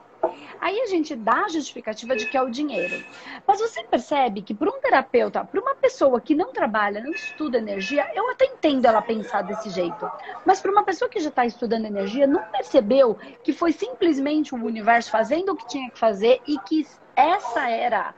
Aí 0.61 0.81
a 0.81 0.87
gente 0.87 1.17
dá 1.17 1.45
a 1.45 1.49
justificativa 1.49 2.14
de 2.14 2.26
que 2.26 2.37
é 2.37 2.41
o 2.41 2.49
dinheiro. 2.49 3.05
Mas 3.45 3.59
você 3.59 3.83
percebe 3.83 4.41
que 4.41 4.55
para 4.55 4.71
um 4.71 4.81
terapeuta, 4.81 5.45
para 5.45 5.61
uma 5.61 5.75
pessoa 5.75 6.21
que 6.21 6.37
não 6.37 6.53
trabalha, 6.53 7.03
não 7.03 7.11
estuda 7.11 7.59
energia, 7.59 8.09
eu 8.14 8.31
até 8.31 8.45
entendo 8.45 8.87
ela 8.87 9.03
pensar 9.03 9.43
desse 9.43 9.71
jeito. 9.71 10.09
Mas 10.47 10.61
para 10.61 10.71
uma 10.71 10.85
pessoa 10.85 11.09
que 11.09 11.19
já 11.19 11.31
está 11.31 11.45
estudando 11.45 11.87
energia, 11.87 12.29
não 12.29 12.45
percebeu 12.45 13.19
que 13.43 13.53
foi 13.53 13.73
simplesmente 13.73 14.55
o 14.55 14.64
universo 14.64 15.11
fazendo 15.11 15.50
o 15.50 15.57
que 15.57 15.67
tinha 15.67 15.91
que 15.91 15.99
fazer 15.99 16.41
e 16.47 16.57
que 16.61 16.87
essa 17.16 17.68
era 17.68 18.14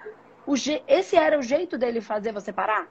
o 0.47 0.55
esse 0.87 1.17
era 1.17 1.39
o 1.39 1.43
jeito 1.43 1.77
dele 1.77 2.01
fazer 2.01 2.33
você 2.33 2.53
parar? 2.53 2.87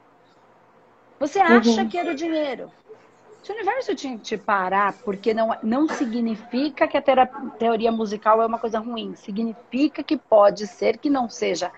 Você 1.19 1.39
acha 1.39 1.81
uhum. 1.81 1.89
que 1.89 1.97
era 1.97 2.11
o 2.11 2.15
dinheiro. 2.15 2.71
Se 3.41 3.51
o 3.51 3.55
universo 3.55 3.93
tinha 3.93 4.17
que 4.17 4.23
te 4.23 4.37
parar, 4.37 4.93
porque 5.03 5.33
não, 5.33 5.55
não 5.61 5.87
significa 5.87 6.87
que 6.87 6.97
a 6.97 7.01
teoria 7.57 7.91
musical 7.91 8.41
é 8.41 8.45
uma 8.45 8.57
coisa 8.57 8.79
ruim. 8.79 9.15
Significa 9.15 10.01
que 10.01 10.17
pode 10.17 10.65
ser 10.65 10.97
que 10.97 11.11
não 11.11 11.29
seja 11.29 11.71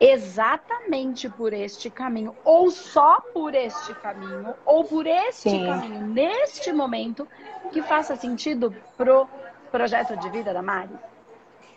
exatamente 0.00 1.28
por 1.28 1.52
este 1.52 1.90
caminho, 1.90 2.36
ou 2.44 2.70
só 2.70 3.20
por 3.32 3.54
este 3.54 3.94
caminho, 3.94 4.54
ou 4.64 4.84
por 4.84 5.06
este 5.06 5.50
Sim. 5.50 5.66
caminho, 5.66 6.06
neste 6.06 6.72
momento, 6.72 7.26
que 7.72 7.82
faça 7.82 8.14
sentido 8.14 8.74
pro 8.96 9.26
projeto 9.72 10.16
de 10.16 10.28
vida 10.30 10.52
da 10.52 10.62
Mari. 10.62 10.94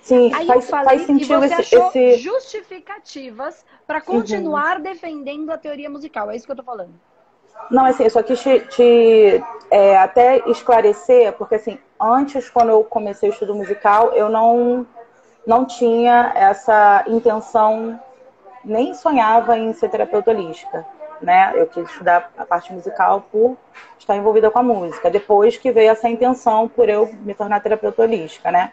Sim, 0.02 0.34
Aí 0.34 0.48
faz, 0.48 0.70
falei, 0.70 0.86
faz 0.86 1.02
sentido 1.04 1.44
esse, 1.46 1.76
esse, 1.76 2.16
justificativas 2.18 3.64
para 3.86 4.00
uhum. 4.00 4.06
continuar 4.06 4.78
uhum. 4.78 4.84
defendendo 4.84 5.52
a 5.52 5.58
teoria 5.58 5.90
musical. 5.90 6.32
É 6.32 6.36
isso 6.36 6.46
que 6.46 6.52
eu 6.52 6.56
tô 6.56 6.64
falando. 6.64 6.94
Não, 7.70 7.86
assim, 7.86 8.04
eu 8.04 8.10
só 8.10 8.24
quis 8.24 8.42
te, 8.42 8.60
te 8.62 9.44
é, 9.70 9.98
até 9.98 10.38
esclarecer, 10.50 11.34
porque 11.34 11.56
assim, 11.56 11.78
antes, 12.00 12.50
quando 12.50 12.70
eu 12.70 12.84
comecei 12.84 13.30
o 13.30 13.32
estudo 13.32 13.54
musical, 13.54 14.12
eu 14.14 14.28
não, 14.28 14.86
não 15.46 15.66
tinha 15.66 16.32
essa 16.36 17.04
intenção, 17.08 18.00
nem 18.66 18.94
sonhava 18.96 19.58
em 19.58 19.72
ser 19.74 19.90
terapeuta 19.90 20.32
holística, 20.32 20.86
né? 21.22 21.54
Eu 21.56 21.68
quis 21.68 21.88
estudar 21.90 22.32
a 22.36 22.46
parte 22.46 22.74
musical 22.74 23.24
por 23.32 23.56
estar 24.00 24.16
envolvida 24.16 24.50
com 24.50 24.60
a 24.60 24.64
música. 24.64 25.12
Depois 25.12 25.58
que 25.58 25.72
veio 25.72 25.92
essa 25.92 26.10
intenção 26.10 26.68
por 26.68 26.90
eu 26.90 27.14
me 27.22 27.36
tornar 27.36 27.62
terapeuta 27.62 28.02
holística, 28.02 28.52
né? 28.52 28.72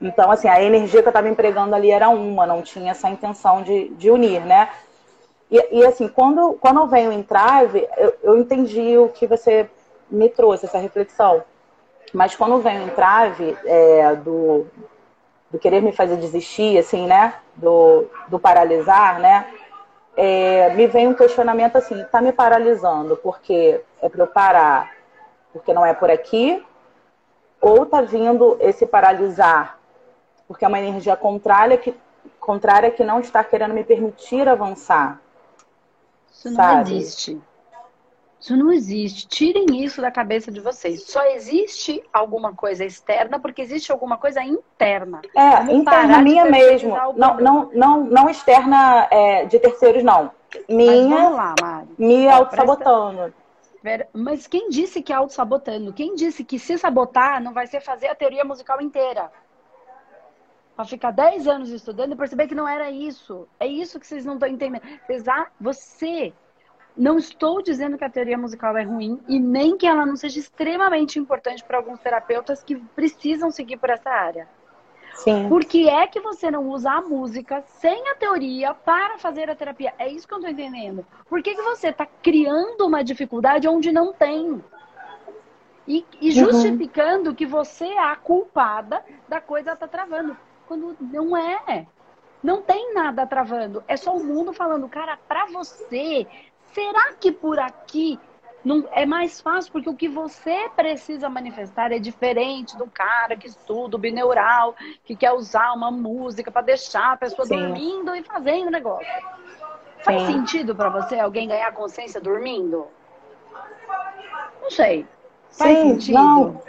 Então, 0.00 0.30
assim, 0.30 0.48
a 0.48 0.62
energia 0.62 1.02
que 1.02 1.08
eu 1.08 1.10
estava 1.10 1.28
empregando 1.28 1.74
ali 1.74 1.90
era 1.90 2.08
uma, 2.08 2.46
não 2.46 2.62
tinha 2.62 2.92
essa 2.92 3.08
intenção 3.08 3.62
de, 3.62 3.88
de 3.90 4.10
unir, 4.10 4.44
né? 4.44 4.68
E, 5.50 5.80
e, 5.80 5.86
assim, 5.86 6.08
quando, 6.08 6.54
quando 6.60 6.80
eu 6.80 6.86
venho 6.86 7.12
em 7.12 7.22
Trave, 7.22 7.88
eu, 7.96 8.14
eu 8.22 8.38
entendi 8.38 8.96
o 8.96 9.08
que 9.08 9.26
você 9.26 9.68
me 10.10 10.28
trouxe, 10.28 10.66
essa 10.66 10.78
reflexão. 10.78 11.42
Mas 12.12 12.36
quando 12.36 12.52
eu 12.52 12.60
venho 12.60 12.82
em 12.82 12.90
Trave, 12.90 13.56
é, 13.64 14.14
do, 14.16 14.66
do 15.50 15.58
querer 15.58 15.82
me 15.82 15.92
fazer 15.92 16.16
desistir, 16.16 16.78
assim, 16.78 17.06
né? 17.06 17.34
Do, 17.56 18.06
do 18.28 18.38
paralisar, 18.38 19.18
né? 19.18 19.46
É, 20.16 20.74
me 20.74 20.86
vem 20.86 21.08
um 21.08 21.14
questionamento 21.14 21.76
assim, 21.76 22.04
tá 22.10 22.20
me 22.20 22.32
paralisando 22.32 23.16
porque 23.16 23.80
é 24.02 24.08
para 24.08 24.24
eu 24.24 24.26
parar 24.26 24.90
porque 25.52 25.72
não 25.72 25.84
é 25.84 25.94
por 25.94 26.10
aqui? 26.10 26.64
Ou 27.60 27.86
tá 27.86 28.00
vindo 28.00 28.56
esse 28.60 28.86
paralisar 28.86 29.77
porque 30.48 30.64
é 30.64 30.68
uma 30.68 30.80
energia 30.80 31.14
contrária 31.14 31.76
que, 31.76 31.94
contrária 32.40 32.90
que 32.90 33.04
não 33.04 33.20
está 33.20 33.44
querendo 33.44 33.74
me 33.74 33.84
permitir 33.84 34.48
avançar? 34.48 35.20
Isso 36.32 36.48
não 36.48 36.56
sabe? 36.56 36.96
existe. 36.96 37.40
Isso 38.40 38.56
não 38.56 38.72
existe. 38.72 39.26
Tirem 39.26 39.84
isso 39.84 40.00
da 40.00 40.10
cabeça 40.10 40.50
de 40.50 40.60
vocês. 40.60 41.02
Só 41.02 41.22
existe 41.32 42.02
alguma 42.12 42.54
coisa 42.54 42.84
externa 42.84 43.38
porque 43.38 43.60
existe 43.60 43.90
alguma 43.90 44.16
coisa 44.16 44.42
interna. 44.42 45.20
É, 45.36 45.56
Vamos 45.56 45.74
interna 45.74 46.22
minha 46.22 46.44
mesmo. 46.44 46.96
Não, 47.16 47.36
não, 47.36 47.70
não, 47.74 48.04
não 48.04 48.30
externa 48.30 49.08
é, 49.10 49.44
de 49.44 49.58
terceiros, 49.58 50.04
não. 50.04 50.30
Minha, 50.68 51.28
lá, 51.28 51.84
me 51.98 52.28
auto-sabotando. 52.28 53.34
Mas 54.12 54.46
quem 54.46 54.70
disse 54.70 55.02
que 55.02 55.12
é 55.12 55.16
auto-sabotando? 55.16 55.92
Quem 55.92 56.14
disse 56.14 56.44
que 56.44 56.58
se 56.58 56.78
sabotar 56.78 57.42
não 57.42 57.52
vai 57.52 57.66
ser 57.66 57.80
fazer 57.80 58.06
a 58.06 58.14
teoria 58.14 58.44
musical 58.44 58.80
inteira? 58.80 59.30
Para 60.78 60.84
ficar 60.84 61.10
10 61.10 61.48
anos 61.48 61.70
estudando 61.70 62.12
e 62.12 62.16
perceber 62.16 62.46
que 62.46 62.54
não 62.54 62.68
era 62.68 62.88
isso. 62.88 63.48
É 63.58 63.66
isso 63.66 63.98
que 63.98 64.06
vocês 64.06 64.24
não 64.24 64.34
estão 64.34 64.48
entendendo. 64.48 64.82
Apesar, 65.02 65.50
você. 65.60 66.32
Não 66.96 67.18
estou 67.18 67.60
dizendo 67.60 67.98
que 67.98 68.04
a 68.04 68.08
teoria 68.08 68.38
musical 68.38 68.76
é 68.76 68.84
ruim 68.84 69.20
e 69.26 69.40
nem 69.40 69.76
que 69.76 69.88
ela 69.88 70.06
não 70.06 70.14
seja 70.14 70.38
extremamente 70.38 71.18
importante 71.18 71.64
para 71.64 71.78
alguns 71.78 71.98
terapeutas 71.98 72.62
que 72.62 72.76
precisam 72.94 73.50
seguir 73.50 73.76
por 73.76 73.90
essa 73.90 74.08
área. 74.08 74.48
Sim. 75.14 75.48
Por 75.48 75.64
que 75.64 75.88
é 75.88 76.06
que 76.06 76.20
você 76.20 76.48
não 76.48 76.68
usa 76.68 76.92
a 76.92 77.00
música 77.00 77.60
sem 77.80 78.08
a 78.10 78.14
teoria 78.14 78.72
para 78.72 79.18
fazer 79.18 79.50
a 79.50 79.56
terapia? 79.56 79.92
É 79.98 80.08
isso 80.08 80.28
que 80.28 80.34
eu 80.34 80.38
estou 80.38 80.52
entendendo. 80.52 81.04
Por 81.28 81.42
que, 81.42 81.56
que 81.56 81.62
você 81.62 81.88
está 81.88 82.06
criando 82.06 82.86
uma 82.86 83.02
dificuldade 83.02 83.66
onde 83.66 83.90
não 83.90 84.12
tem? 84.12 84.62
E, 85.88 86.04
e 86.20 86.28
uhum. 86.28 86.34
justificando 86.52 87.30
uhum. 87.30 87.34
que 87.34 87.46
você 87.46 87.86
é 87.86 87.98
a 87.98 88.14
culpada 88.14 89.04
da 89.28 89.40
coisa 89.40 89.72
estar 89.72 89.88
tá 89.88 89.88
travando 89.88 90.36
quando 90.68 90.94
não 91.00 91.36
é. 91.36 91.86
Não 92.42 92.62
tem 92.62 92.94
nada 92.94 93.26
travando. 93.26 93.82
É 93.88 93.96
só 93.96 94.14
o 94.14 94.22
mundo 94.22 94.52
falando, 94.52 94.88
cara, 94.88 95.18
para 95.26 95.46
você, 95.46 96.26
será 96.72 97.14
que 97.14 97.32
por 97.32 97.58
aqui 97.58 98.20
não 98.64 98.86
é 98.92 99.04
mais 99.04 99.40
fácil? 99.40 99.72
Porque 99.72 99.88
o 99.90 99.96
que 99.96 100.08
você 100.08 100.68
precisa 100.76 101.28
manifestar 101.28 101.90
é 101.90 101.98
diferente 101.98 102.76
do 102.76 102.86
cara 102.86 103.36
que 103.36 103.48
estuda 103.48 103.96
o 103.96 103.98
bineural, 103.98 104.76
que 105.04 105.16
quer 105.16 105.32
usar 105.32 105.72
uma 105.72 105.90
música 105.90 106.50
para 106.50 106.62
deixar 106.62 107.12
a 107.12 107.16
pessoa 107.16 107.46
Sim. 107.46 107.56
dormindo 107.56 108.14
e 108.14 108.22
fazendo 108.22 108.70
negócio. 108.70 109.06
Faz 110.04 110.22
Sim. 110.22 110.34
sentido 110.34 110.76
para 110.76 110.90
você 110.90 111.18
alguém 111.18 111.48
ganhar 111.48 111.72
consciência 111.72 112.20
dormindo? 112.20 112.86
Não 114.62 114.70
sei. 114.70 115.06
Faz 115.50 115.78
Sim, 115.78 115.94
sentido? 115.94 116.18
Não. 116.18 116.62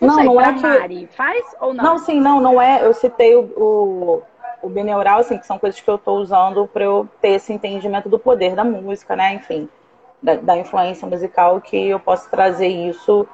Não, 0.00 0.16
não, 0.16 0.24
não 0.24 0.40
é 0.40 0.54
que... 0.54 0.62
Mari, 0.62 1.08
faz 1.08 1.44
ou 1.60 1.74
não? 1.74 1.84
Não, 1.84 1.98
sim, 1.98 2.20
não, 2.20 2.40
não 2.40 2.62
é. 2.62 2.84
Eu 2.84 2.94
citei 2.94 3.34
o, 3.34 3.42
o, 3.56 4.22
o 4.62 4.68
bineural, 4.68 5.20
assim, 5.20 5.38
que 5.38 5.46
são 5.46 5.58
coisas 5.58 5.80
que 5.80 5.88
eu 5.88 5.96
estou 5.96 6.18
usando 6.18 6.68
para 6.68 6.84
eu 6.84 7.08
ter 7.20 7.30
esse 7.30 7.52
entendimento 7.52 8.08
do 8.08 8.18
poder 8.18 8.54
da 8.54 8.64
música, 8.64 9.16
né? 9.16 9.34
Enfim, 9.34 9.68
da, 10.22 10.34
da, 10.34 10.56
influência 10.56 11.06
musical, 11.06 11.60
que 11.60 11.88
eu 11.88 11.98
posso 11.98 12.30
trazer 12.30 12.68
isso 12.68 13.26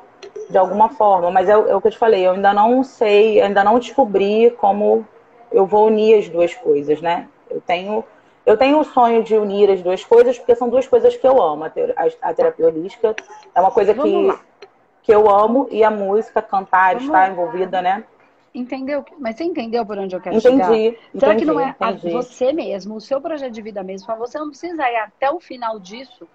de 0.48 0.56
alguma 0.56 0.88
forma. 0.88 1.30
Mas 1.30 1.48
é, 1.48 1.52
é 1.52 1.76
o 1.76 1.80
que 1.80 1.88
eu 1.88 1.92
te 1.92 1.98
falei, 1.98 2.26
eu 2.26 2.32
ainda 2.32 2.52
não 2.52 2.82
sei, 2.82 3.40
ainda 3.40 3.62
não 3.62 3.78
descobri 3.78 4.50
como 4.58 5.06
eu 5.52 5.66
vou 5.66 5.86
unir 5.86 6.18
as 6.18 6.28
duas 6.28 6.54
coisas, 6.54 7.00
né? 7.00 7.28
Eu 7.50 7.60
tenho 7.60 8.04
eu 8.46 8.58
tenho 8.58 8.78
o 8.78 8.84
sonho 8.84 9.22
de 9.22 9.34
unir 9.34 9.70
as 9.70 9.80
duas 9.80 10.04
coisas, 10.04 10.38
porque 10.38 10.54
são 10.54 10.68
duas 10.68 10.86
coisas 10.86 11.16
que 11.16 11.26
eu 11.26 11.40
amo. 11.42 11.64
A, 11.64 12.34
terapia 12.34 12.66
holística 12.66 13.16
é 13.54 13.60
uma 13.60 13.70
coisa 13.70 13.94
que 13.94 14.34
que 15.04 15.12
eu 15.12 15.30
amo 15.30 15.68
e 15.70 15.84
a 15.84 15.90
música, 15.90 16.40
cantar, 16.42 16.94
Vamos... 16.94 17.04
estar 17.04 17.30
envolvida, 17.30 17.80
né? 17.80 18.04
Entendeu? 18.54 19.04
Mas 19.18 19.36
você 19.36 19.44
entendeu 19.44 19.84
por 19.84 19.98
onde 19.98 20.16
eu 20.16 20.20
quero 20.20 20.36
entendi, 20.36 20.56
chegar? 20.56 20.74
Entendi, 20.74 20.98
Será 21.18 21.34
que 21.36 21.44
não 21.44 21.60
é 21.60 21.76
você 22.10 22.52
mesmo, 22.52 22.94
o 22.96 23.00
seu 23.00 23.20
projeto 23.20 23.52
de 23.52 23.60
vida 23.60 23.82
mesmo? 23.82 24.16
Você 24.16 24.38
não 24.38 24.48
precisa 24.48 24.88
ir 24.90 24.96
até 24.96 25.30
o 25.30 25.38
final 25.38 25.78
disso 25.78 26.26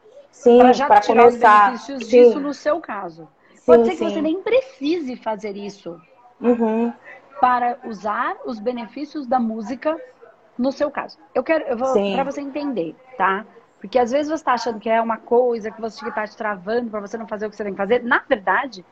para 0.44 0.72
já 0.72 0.86
pra 0.86 1.02
tirar 1.02 1.24
começar. 1.24 1.74
os 1.74 1.88
benefícios 1.88 2.06
sim. 2.06 2.24
disso 2.24 2.40
no 2.40 2.54
seu 2.54 2.80
caso. 2.80 3.28
Sim, 3.56 3.66
Pode 3.66 3.86
ser 3.86 3.92
que 3.92 3.98
sim. 3.98 4.10
você 4.10 4.22
nem 4.22 4.42
precise 4.42 5.16
fazer 5.16 5.58
isso 5.58 6.00
uhum. 6.40 6.94
para 7.42 7.80
usar 7.86 8.36
os 8.46 8.60
benefícios 8.60 9.26
da 9.26 9.40
música 9.40 10.00
no 10.58 10.72
seu 10.72 10.92
caso. 10.92 11.18
Eu 11.34 11.42
quero, 11.42 11.66
eu 11.66 11.78
vou 11.78 11.94
para 12.14 12.24
você 12.24 12.42
entender, 12.42 12.96
tá? 13.18 13.46
Porque 13.80 13.98
às 13.98 14.12
vezes 14.12 14.28
você 14.28 14.36
está 14.36 14.54
achando 14.54 14.80
que 14.80 14.90
é 14.90 15.02
uma 15.02 15.18
coisa 15.18 15.72
que 15.72 15.80
você 15.80 16.08
está 16.08 16.28
te 16.28 16.36
travando 16.36 16.90
para 16.90 17.00
você 17.00 17.18
não 17.18 17.28
fazer 17.28 17.48
o 17.48 17.50
que 17.50 17.56
você 17.56 17.64
tem 17.64 17.74
que 17.74 17.78
fazer. 17.78 18.04
Na 18.04 18.24
verdade, 18.28 18.86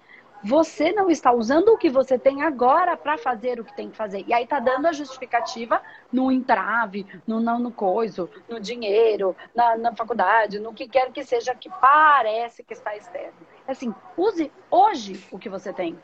você 0.43 0.91
não 0.91 1.09
está 1.09 1.31
usando 1.31 1.69
o 1.69 1.77
que 1.77 1.89
você 1.89 2.17
tem 2.17 2.41
agora 2.43 2.95
para 2.95 3.17
fazer 3.17 3.59
o 3.59 3.65
que 3.65 3.75
tem 3.75 3.89
que 3.89 3.97
fazer. 3.97 4.23
E 4.27 4.33
aí 4.33 4.43
está 4.43 4.59
dando 4.59 4.87
a 4.87 4.93
justificativa 4.93 5.81
no 6.11 6.31
entrave, 6.31 7.05
no 7.25 7.39
não 7.39 7.59
no 7.59 7.71
coiso, 7.71 8.29
no 8.47 8.59
dinheiro, 8.59 9.35
na, 9.53 9.75
na 9.77 9.95
faculdade, 9.95 10.59
no 10.59 10.73
que 10.73 10.87
quer 10.87 11.11
que 11.11 11.23
seja 11.23 11.53
que 11.55 11.69
parece 11.69 12.63
que 12.63 12.73
está 12.73 12.95
externo. 12.95 13.33
Assim, 13.67 13.93
use 14.15 14.51
hoje 14.69 15.25
o 15.31 15.39
que 15.39 15.49
você 15.49 15.73
tem. 15.73 15.97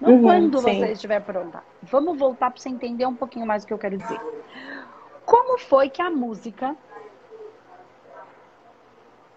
Não 0.00 0.12
uhum, 0.12 0.22
quando 0.22 0.58
sim. 0.58 0.78
você 0.78 0.92
estiver 0.92 1.20
pronta. 1.20 1.62
Vamos 1.82 2.16
voltar 2.16 2.50
para 2.50 2.60
você 2.60 2.68
entender 2.68 3.06
um 3.06 3.14
pouquinho 3.14 3.46
mais 3.46 3.64
o 3.64 3.66
que 3.66 3.72
eu 3.72 3.78
quero 3.78 3.96
dizer. 3.96 4.20
Como 5.24 5.58
foi 5.58 5.90
que 5.90 6.00
a 6.00 6.10
música 6.10 6.76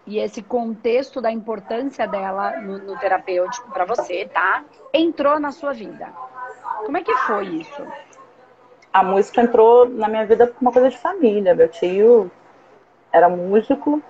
e 0.05 0.17
esse 0.17 0.41
contexto 0.41 1.22
da 1.22 1.31
importância 1.31 2.08
dela 2.08 2.60
no, 2.62 2.77
no 2.79 2.98
terapêutico 2.98 3.70
para 3.72 3.86
você, 3.86 4.25
tá? 4.25 4.63
Entrou 4.93 5.39
na 5.39 5.51
sua 5.51 5.74
vida. 5.74 6.08
Como 6.86 6.98
é 6.98 7.03
que 7.03 7.15
foi 7.15 7.46
isso? 7.46 7.86
A 8.91 9.03
música 9.03 9.41
entrou 9.41 9.88
na 9.88 10.08
minha 10.08 10.25
vida 10.25 10.48
como 10.48 10.62
uma 10.62 10.72
coisa 10.72 10.89
de 10.89 10.98
família. 10.98 11.55
Meu 11.55 11.70
tio 11.70 12.31
era 13.12 13.29
músico, 13.29 14.01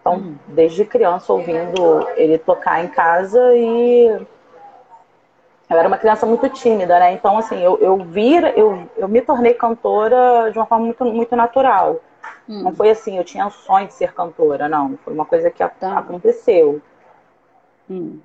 então 0.00 0.16
hum. 0.16 0.36
desde 0.48 0.84
criança 0.84 1.32
ouvindo 1.32 2.08
ele 2.16 2.38
tocar 2.38 2.82
em 2.84 2.88
casa 2.88 3.54
e 3.54 4.06
eu 5.70 5.78
era 5.78 5.88
uma 5.88 5.98
criança 5.98 6.26
muito 6.26 6.48
tímida, 6.48 6.98
né? 6.98 7.12
Então 7.12 7.36
assim, 7.38 7.60
eu, 7.60 7.78
eu 7.78 7.96
vira, 7.98 8.50
eu, 8.50 8.88
eu 8.96 9.08
me 9.08 9.20
tornei 9.20 9.54
cantora 9.54 10.50
de 10.50 10.58
uma 10.58 10.66
forma 10.66 10.86
muito, 10.86 11.04
muito 11.04 11.36
natural. 11.36 12.00
Hum. 12.48 12.62
Não 12.62 12.74
foi 12.74 12.90
assim, 12.90 13.16
eu 13.16 13.24
tinha 13.24 13.46
um 13.46 13.50
sonho 13.50 13.86
de 13.86 13.94
ser 13.94 14.12
cantora, 14.12 14.68
não. 14.68 14.98
Foi 15.04 15.12
uma 15.12 15.24
coisa 15.24 15.50
que 15.50 15.66
tá. 15.66 15.98
aconteceu. 15.98 16.80
Hum. 17.90 18.18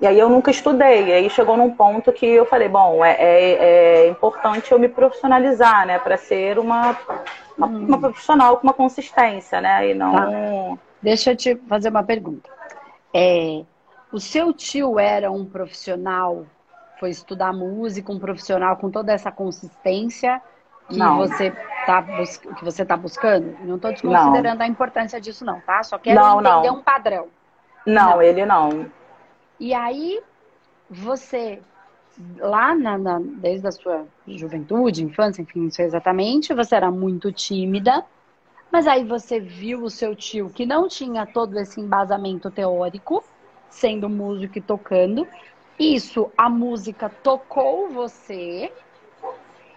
E 0.00 0.06
aí 0.06 0.18
eu 0.18 0.28
nunca 0.28 0.50
estudei. 0.50 1.06
E 1.06 1.12
aí 1.12 1.30
chegou 1.30 1.56
num 1.56 1.70
ponto 1.70 2.12
que 2.12 2.26
eu 2.26 2.44
falei, 2.44 2.68
bom, 2.68 3.04
é, 3.04 3.12
é, 3.12 3.52
é 3.52 4.08
importante 4.08 4.72
eu 4.72 4.78
me 4.78 4.88
profissionalizar, 4.88 5.86
né? 5.86 5.98
Para 5.98 6.16
ser 6.16 6.58
uma, 6.58 6.96
uma, 7.56 7.66
hum. 7.66 7.86
uma, 7.86 7.98
profissional 7.98 8.56
com 8.56 8.64
uma 8.64 8.74
consistência, 8.74 9.60
né? 9.60 9.90
E 9.90 9.94
não. 9.94 10.14
Tá. 10.14 10.82
Deixa 11.00 11.32
eu 11.32 11.36
te 11.36 11.56
fazer 11.68 11.90
uma 11.90 12.02
pergunta. 12.02 12.50
É, 13.12 13.62
o 14.12 14.18
seu 14.18 14.52
tio 14.52 14.98
era 14.98 15.30
um 15.30 15.44
profissional, 15.44 16.44
foi 16.98 17.10
estudar 17.10 17.52
música, 17.52 18.12
um 18.12 18.18
profissional 18.18 18.76
com 18.76 18.90
toda 18.90 19.12
essa 19.12 19.30
consistência? 19.30 20.40
Que 20.88 20.98
não. 20.98 21.18
você 21.18 21.52
está 21.80 22.00
bus 22.00 22.36
que 22.36 22.64
você 22.64 22.84
tá 22.84 22.96
buscando? 22.96 23.56
Não 23.64 23.76
estou 23.76 23.92
desconsiderando 23.92 24.58
não. 24.58 24.66
a 24.66 24.68
importância 24.68 25.20
disso, 25.20 25.44
não, 25.44 25.60
tá? 25.60 25.82
Só 25.82 25.98
quero 25.98 26.20
não, 26.20 26.40
entender 26.40 26.68
não. 26.68 26.78
um 26.78 26.82
padrão. 26.82 27.28
Não, 27.86 28.22
ele 28.22 28.46
não. 28.46 28.90
E 29.60 29.74
aí, 29.74 30.20
você, 30.88 31.60
lá 32.38 32.74
na, 32.74 32.98
na, 32.98 33.20
desde 33.20 33.66
a 33.66 33.72
sua 33.72 34.06
juventude, 34.26 35.04
infância, 35.04 35.42
enfim, 35.42 35.60
não 35.60 35.70
sei 35.70 35.86
exatamente, 35.86 36.54
você 36.54 36.74
era 36.74 36.90
muito 36.90 37.30
tímida, 37.32 38.04
mas 38.72 38.86
aí 38.86 39.04
você 39.04 39.38
viu 39.38 39.82
o 39.82 39.90
seu 39.90 40.14
tio 40.16 40.50
que 40.50 40.66
não 40.66 40.88
tinha 40.88 41.26
todo 41.26 41.58
esse 41.58 41.80
embasamento 41.80 42.50
teórico, 42.50 43.22
sendo 43.68 44.08
músico 44.08 44.58
e 44.58 44.62
tocando. 44.62 45.26
Isso, 45.78 46.30
a 46.36 46.48
música 46.48 47.08
tocou 47.08 47.88
você, 47.90 48.72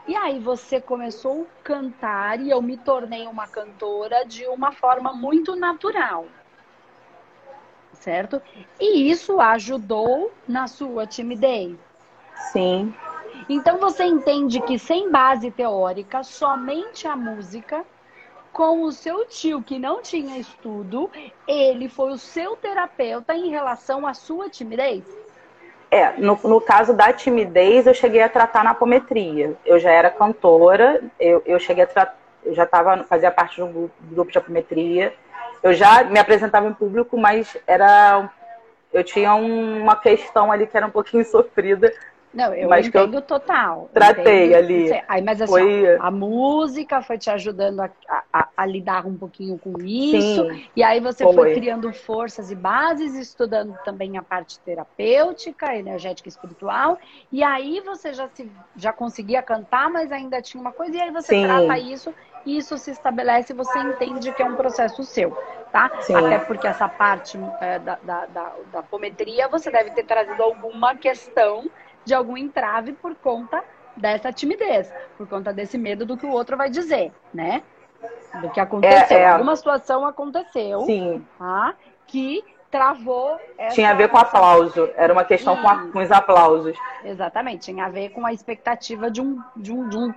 e 0.08 0.16
aí 0.16 0.40
você 0.40 0.80
começou 0.80 1.44
a 1.44 1.64
cantar 1.64 2.40
e 2.40 2.50
eu 2.50 2.62
me 2.62 2.78
tornei 2.78 3.28
uma 3.28 3.48
cantora 3.48 4.26
de 4.26 4.48
uma 4.48 4.72
forma 4.72 5.12
muito 5.14 5.56
natural. 5.56 6.26
Certo? 7.94 8.42
E 8.80 9.10
isso 9.10 9.40
ajudou 9.40 10.32
na 10.48 10.68
sua 10.68 11.06
timidez. 11.06 11.78
Sim. 12.54 12.94
Então 13.50 13.78
você 13.80 14.06
entende 14.06 14.62
que 14.62 14.80
sem 14.80 15.12
base 15.12 15.52
teórica, 15.52 16.24
somente 16.24 17.08
a 17.08 17.16
música, 17.16 17.86
com 18.54 18.84
o 18.84 18.92
seu 18.92 19.26
tio 19.26 19.62
que 19.62 19.78
não 19.78 20.02
tinha 20.02 20.38
estudo, 20.38 21.12
ele 21.48 21.90
foi 21.90 22.12
o 22.12 22.18
seu 22.18 22.56
terapeuta 22.56 23.36
em 23.36 23.50
relação 23.50 24.08
à 24.08 24.14
sua 24.14 24.50
timidez? 24.50 25.06
É, 25.90 26.12
no, 26.18 26.38
no 26.44 26.60
caso 26.60 26.94
da 26.94 27.14
timidez, 27.14 27.88
eu 27.88 27.94
cheguei 27.94 28.22
a 28.22 28.30
tratar 28.30 28.64
na 28.64 28.72
apometria. 28.72 29.56
Eu 29.66 29.80
já 29.80 29.92
era 29.92 30.10
cantora, 30.10 31.02
eu, 31.20 31.42
eu 31.46 31.60
cheguei 31.60 31.84
a 31.84 31.88
tratar, 31.88 32.18
eu 32.44 32.54
já 32.54 32.64
estava 32.64 33.04
fazia 33.06 33.32
parte 33.32 33.56
de 33.56 33.64
um 33.64 33.72
grupo, 33.72 33.94
grupo 34.12 34.32
de 34.32 34.38
apometria. 34.38 35.14
Eu 35.64 35.74
já 35.74 36.04
me 36.04 36.20
apresentava 36.20 36.68
em 36.68 36.74
público, 36.74 37.18
mas 37.18 37.58
era 37.66 38.30
eu 38.94 39.04
tinha 39.04 39.34
uma 39.36 39.96
questão 39.96 40.52
ali 40.52 40.66
que 40.66 40.76
era 40.76 40.88
um 40.88 40.92
pouquinho 40.92 41.24
sofrida 41.26 41.94
não, 42.38 42.54
eu 42.54 42.70
mas 42.70 42.86
entendo 42.86 43.16
eu 43.16 43.22
total. 43.24 43.90
Tratei 43.92 44.46
entendo, 44.46 44.56
ali. 44.58 45.04
Aí, 45.08 45.24
mas 45.24 45.42
assim, 45.42 45.52
foi... 45.52 45.98
a 45.98 46.12
música 46.12 47.02
foi 47.02 47.18
te 47.18 47.32
ajudando 47.32 47.80
a, 47.80 47.90
a, 48.32 48.48
a 48.56 48.66
lidar 48.68 49.08
um 49.08 49.18
pouquinho 49.18 49.58
com 49.58 49.74
isso. 49.82 50.48
Sim, 50.48 50.70
e 50.76 50.84
aí 50.84 51.00
você 51.00 51.24
foi. 51.24 51.34
foi. 51.34 51.56
criando 51.56 51.92
forças 51.92 52.52
e 52.52 52.56
bases, 52.56 53.16
estudando 53.16 53.76
também 53.84 54.20
a 54.20 54.22
parte 54.22 54.60
terapêutica, 54.60 55.76
energética 55.76 56.28
e 56.28 56.32
espiritual. 56.32 57.00
E 57.32 57.44
aí 57.44 57.82
você 57.82 58.14
já, 58.14 58.30
se, 58.32 58.52
já 58.76 58.94
conseguia 58.94 59.42
cantar, 59.42 59.90
mas 59.90 60.12
ainda 60.12 60.40
tinha 60.40 60.62
uma 60.62 60.72
coisa. 60.72 60.96
E 60.96 61.02
aí 61.02 61.10
você 61.10 61.34
Sim. 61.34 61.44
trata 61.44 61.80
isso 61.80 62.14
e 62.46 62.56
isso 62.56 62.78
se 62.78 62.92
estabelece 62.92 63.52
e 63.52 63.56
você 63.56 63.80
entende 63.80 64.32
que 64.32 64.44
é 64.44 64.46
um 64.46 64.56
processo 64.56 65.04
seu, 65.04 65.32
tá? 65.72 65.90
Sim. 66.02 66.14
Até 66.14 66.38
porque 66.38 66.68
essa 66.68 66.88
parte 66.88 67.36
é, 67.60 67.80
da, 67.80 67.98
da, 68.04 68.26
da, 68.28 68.52
da 68.72 68.80
apometria, 68.80 69.48
você 69.48 69.72
deve 69.72 69.90
ter 69.90 70.04
trazido 70.04 70.44
alguma 70.44 70.96
questão 70.96 71.68
de 72.08 72.14
algum 72.16 72.38
entrave 72.38 72.94
por 72.94 73.14
conta 73.16 73.64
dessa 73.96 74.32
timidez, 74.32 74.92
por 75.18 75.28
conta 75.28 75.54
desse 75.54 75.78
medo 75.78 76.06
do 76.06 76.18
que 76.18 76.26
o 76.26 76.32
outro 76.32 76.56
vai 76.56 76.70
dizer, 76.70 77.12
né? 77.34 77.62
Do 78.42 78.50
que 78.50 78.60
aconteceu. 78.60 79.18
É, 79.18 79.22
é... 79.22 79.30
Alguma 79.30 79.56
situação 79.56 80.06
aconteceu 80.06 80.82
Sim. 80.82 81.26
Tá? 81.38 81.76
que 82.08 82.44
travou. 82.72 83.40
Essa... 83.58 83.76
Tinha 83.76 83.92
a 83.92 83.94
ver 83.94 84.10
com 84.10 84.18
aplauso. 84.18 84.90
Era 84.96 85.14
uma 85.14 85.26
questão 85.26 85.58
com, 85.58 85.68
a, 85.68 85.88
com, 85.88 86.00
os 86.00 86.12
aplausos. 86.12 86.78
Exatamente. 87.04 87.72
Tinha 87.72 87.86
a 87.86 87.90
ver 87.90 88.10
com 88.10 88.26
a 88.26 88.34
expectativa 88.34 89.12
de 89.12 89.22
um, 89.22 89.42
de 89.56 89.72
um, 89.72 89.90
de 89.90 89.98
um, 89.98 90.14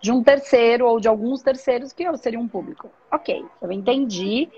de 0.00 0.12
um 0.12 0.22
terceiro 0.22 0.86
ou 0.86 1.00
de 1.00 1.08
alguns 1.08 1.42
terceiros 1.42 1.92
que 1.92 2.02
eu 2.02 2.16
seria 2.16 2.38
um 2.38 2.48
público. 2.48 2.90
Ok, 3.10 3.44
eu 3.62 3.72
entendi. 3.72 4.48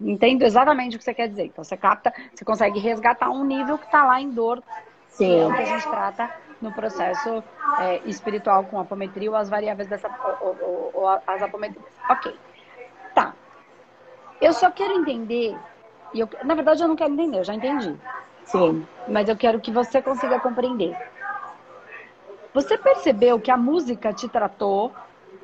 Entendo 0.00 0.42
exatamente 0.42 0.96
o 0.96 0.98
que 0.98 1.04
você 1.04 1.14
quer 1.14 1.28
dizer. 1.28 1.46
Então 1.46 1.64
você 1.64 1.76
capta, 1.76 2.12
você 2.34 2.44
consegue 2.44 2.78
resgatar 2.78 3.30
um 3.30 3.44
nível 3.44 3.78
que 3.78 3.86
está 3.86 4.04
lá 4.04 4.20
em 4.20 4.30
dor 4.30 4.62
Sim. 5.16 5.40
É 5.40 5.46
o 5.46 5.54
que 5.54 5.62
a 5.62 5.64
gente 5.64 5.88
trata 5.88 6.30
no 6.60 6.70
processo 6.72 7.42
é, 7.78 8.00
espiritual 8.04 8.64
com 8.64 8.78
apometria 8.78 9.30
ou 9.30 9.36
as 9.36 9.48
variáveis 9.48 9.88
dessa. 9.88 10.08
Ou, 10.40 10.56
ou, 10.60 10.90
ou 10.92 11.08
as 11.08 11.42
apometrias. 11.42 11.86
Ok. 12.08 12.34
Tá. 13.14 13.34
Eu 14.40 14.52
só 14.52 14.70
quero 14.70 14.92
entender. 14.92 15.56
E 16.12 16.20
eu, 16.20 16.28
na 16.44 16.54
verdade, 16.54 16.82
eu 16.82 16.88
não 16.88 16.96
quero 16.96 17.12
entender, 17.12 17.38
eu 17.38 17.44
já 17.44 17.54
entendi. 17.54 17.96
Sim. 18.44 18.86
Mas 19.08 19.28
eu 19.28 19.36
quero 19.36 19.58
que 19.58 19.70
você 19.70 20.02
consiga 20.02 20.38
compreender. 20.38 20.96
Você 22.52 22.76
percebeu 22.76 23.40
que 23.40 23.50
a 23.50 23.56
música 23.56 24.12
te 24.12 24.28
tratou, 24.28 24.92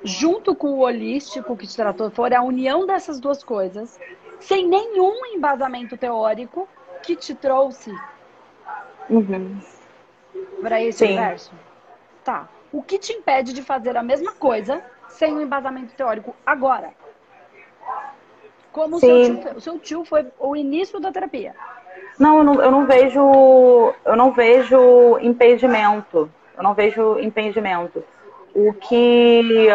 junto 0.05 0.55
com 0.55 0.69
o 0.69 0.81
holístico 0.81 1.57
que 1.57 1.67
te 1.67 1.77
tratou, 1.77 2.11
foi 2.11 2.35
a 2.35 2.43
união 2.43 2.87
dessas 2.87 3.19
duas 3.19 3.43
coisas, 3.43 3.99
sem 4.39 4.69
nenhum 4.69 5.27
embasamento 5.27 5.97
teórico 5.97 6.69
que 7.03 7.17
te 7.17 7.35
trouxe 7.35 7.91
Uhum. 9.13 9.61
Para 10.63 10.83
esse 10.83 11.01
Sim. 11.01 11.13
universo? 11.13 11.53
Tá. 12.25 12.49
O 12.73 12.83
que 12.83 12.99
te 12.99 13.13
impede 13.13 13.53
de 13.53 13.63
fazer 13.63 13.95
a 13.97 14.03
mesma 14.03 14.33
coisa 14.33 14.83
sem 15.09 15.35
um 15.35 15.41
embasamento 15.43 15.95
teórico 15.95 16.35
agora? 16.47 16.91
Como 18.73 18.97
o 18.97 19.01
seu, 19.01 19.23
tio, 19.23 19.57
o 19.57 19.61
seu 19.61 19.79
tio 19.79 20.05
foi 20.07 20.27
o 20.39 20.57
início 20.57 20.99
da 20.99 21.13
terapia. 21.13 21.55
Não 22.19 22.39
eu, 22.39 22.45
não, 22.45 22.63
eu 22.63 22.71
não 22.71 22.87
vejo. 22.87 23.95
Eu 24.07 24.17
não 24.17 24.33
vejo 24.33 25.19
impedimento. 25.21 26.31
Eu 26.57 26.63
não 26.63 26.73
vejo 26.73 27.19
impedimento. 27.19 28.03
O 28.55 28.73
que 28.73 29.69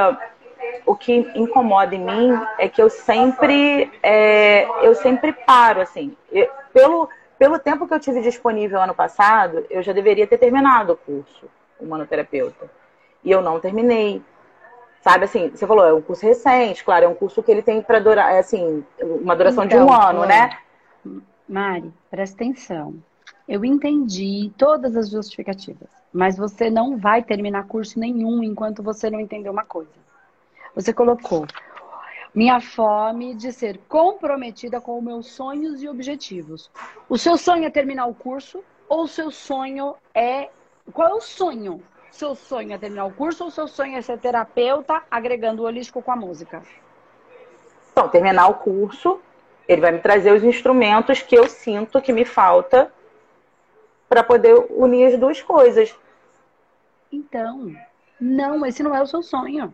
o 0.85 0.95
que 0.95 1.13
incomoda 1.35 1.93
em 1.93 2.03
mim 2.03 2.39
é 2.57 2.67
que 2.67 2.81
eu 2.81 2.89
sempre 2.89 3.91
é, 4.01 4.67
eu 4.81 4.95
sempre 4.95 5.31
paro 5.31 5.81
assim 5.81 6.15
eu, 6.31 6.49
pelo 6.73 7.09
pelo 7.37 7.59
tempo 7.59 7.87
que 7.87 7.93
eu 7.93 7.99
tive 7.99 8.21
disponível 8.21 8.81
ano 8.81 8.95
passado, 8.95 9.65
eu 9.69 9.81
já 9.83 9.93
deveria 9.93 10.27
ter 10.27 10.37
terminado 10.37 10.93
o 10.93 10.97
curso, 10.97 11.45
humanoterapeuta. 11.79 12.69
E 13.23 13.31
eu 13.31 13.41
não 13.41 13.59
terminei. 13.59 14.21
Sabe 15.01 15.25
assim, 15.25 15.49
você 15.49 15.65
falou, 15.65 15.85
é 15.85 15.93
um 15.93 16.01
curso 16.01 16.25
recente, 16.25 16.83
claro, 16.83 17.05
é 17.05 17.07
um 17.07 17.13
curso 17.15 17.41
que 17.43 17.51
ele 17.51 17.61
tem 17.61 17.81
para 17.81 17.99
durar, 17.99 18.33
é, 18.33 18.39
assim, 18.39 18.83
uma 19.01 19.35
duração 19.35 19.63
então, 19.63 19.85
de 19.85 19.91
um 19.91 19.93
ano, 19.93 20.25
né? 20.25 20.57
Mari, 21.47 21.93
presta 22.09 22.35
atenção. 22.35 22.95
Eu 23.47 23.63
entendi 23.63 24.51
todas 24.57 24.97
as 24.97 25.09
justificativas, 25.09 25.87
mas 26.11 26.35
você 26.35 26.69
não 26.69 26.97
vai 26.97 27.23
terminar 27.23 27.67
curso 27.67 27.97
nenhum 27.99 28.43
enquanto 28.43 28.83
você 28.83 29.09
não 29.09 29.19
entender 29.19 29.49
uma 29.49 29.63
coisa. 29.63 29.89
Você 30.75 30.91
colocou 30.91 31.45
minha 32.33 32.59
fome 32.59 33.33
de 33.33 33.51
ser 33.51 33.79
comprometida 33.87 34.79
com 34.79 35.01
meus 35.01 35.27
sonhos 35.27 35.81
e 35.81 35.87
objetivos. 35.87 36.69
O 37.09 37.17
seu 37.17 37.37
sonho 37.37 37.65
é 37.65 37.69
terminar 37.69 38.05
o 38.07 38.13
curso 38.13 38.63
ou 38.87 39.03
o 39.03 39.07
seu 39.07 39.31
sonho 39.31 39.95
é. 40.13 40.49
Qual 40.93 41.09
é 41.09 41.13
o 41.13 41.21
sonho? 41.21 41.81
Seu 42.11 42.35
sonho 42.35 42.73
é 42.73 42.77
terminar 42.77 43.05
o 43.05 43.13
curso 43.13 43.43
ou 43.43 43.51
seu 43.51 43.67
sonho 43.67 43.97
é 43.97 44.01
ser 44.01 44.17
terapeuta 44.17 45.03
agregando 45.11 45.61
o 45.61 45.65
holístico 45.65 46.01
com 46.01 46.11
a 46.11 46.15
música? 46.15 46.63
Então, 47.91 48.07
terminar 48.07 48.47
o 48.47 48.55
curso, 48.55 49.19
ele 49.67 49.81
vai 49.81 49.91
me 49.91 49.99
trazer 49.99 50.31
os 50.31 50.43
instrumentos 50.43 51.21
que 51.21 51.35
eu 51.35 51.47
sinto 51.47 52.01
que 52.01 52.13
me 52.13 52.23
falta 52.23 52.91
para 54.07 54.23
poder 54.23 54.53
unir 54.69 55.07
as 55.07 55.19
duas 55.19 55.41
coisas. 55.41 55.93
Então, 57.11 57.75
não, 58.19 58.65
esse 58.65 58.81
não 58.81 58.95
é 58.95 59.01
o 59.01 59.07
seu 59.07 59.21
sonho. 59.21 59.73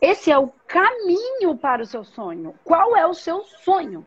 Esse 0.00 0.32
é 0.32 0.38
o 0.38 0.48
caminho 0.66 1.56
para 1.56 1.82
o 1.82 1.86
seu 1.86 2.04
sonho. 2.04 2.54
Qual 2.64 2.96
é 2.96 3.06
o 3.06 3.12
seu 3.12 3.42
sonho? 3.42 4.04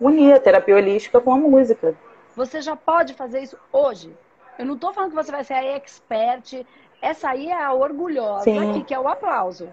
Unir 0.00 0.34
a 0.34 0.40
terapia 0.40 0.76
holística 0.76 1.20
com 1.20 1.32
a 1.32 1.36
música. 1.36 1.96
Você 2.36 2.60
já 2.60 2.76
pode 2.76 3.14
fazer 3.14 3.40
isso 3.40 3.58
hoje. 3.72 4.16
Eu 4.58 4.66
não 4.66 4.74
estou 4.74 4.92
falando 4.92 5.10
que 5.10 5.16
você 5.16 5.32
vai 5.32 5.42
ser 5.42 5.54
a 5.54 5.64
expert. 5.64 6.64
Essa 7.02 7.30
aí 7.30 7.48
é 7.48 7.62
a 7.62 7.72
orgulhosa 7.72 8.44
Sim. 8.44 8.72
que 8.74 8.84
quer 8.84 8.98
o 8.98 9.08
aplauso. 9.08 9.68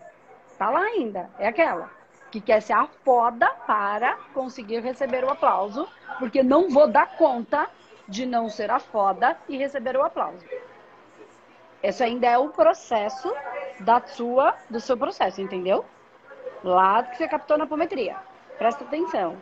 Tá 0.57 0.69
lá 0.69 0.81
ainda. 0.81 1.29
É 1.37 1.47
aquela 1.47 1.91
que 2.31 2.41
quer 2.41 2.61
ser 2.61 2.73
a 2.73 2.87
foda 2.87 3.47
para 3.67 4.17
conseguir 4.33 4.79
receber 4.79 5.23
o 5.23 5.29
aplauso, 5.29 5.87
porque 6.17 6.41
não 6.41 6.67
vou 6.67 6.87
dar 6.87 7.15
conta 7.15 7.69
de 8.07 8.25
não 8.25 8.49
ser 8.49 8.71
a 8.71 8.79
foda 8.79 9.37
e 9.47 9.55
receber 9.55 9.95
o 9.95 10.01
aplauso. 10.01 10.43
Esse 11.83 12.03
ainda 12.03 12.27
é 12.27 12.37
o 12.37 12.49
processo 12.49 13.31
da 13.79 14.01
sua, 14.01 14.53
do 14.69 14.79
seu 14.79 14.97
processo, 14.97 15.41
entendeu? 15.41 15.85
Lá 16.63 17.03
que 17.03 17.17
você 17.17 17.27
captou 17.27 17.57
na 17.57 17.65
apometria. 17.65 18.15
Presta 18.57 18.83
atenção. 18.83 19.37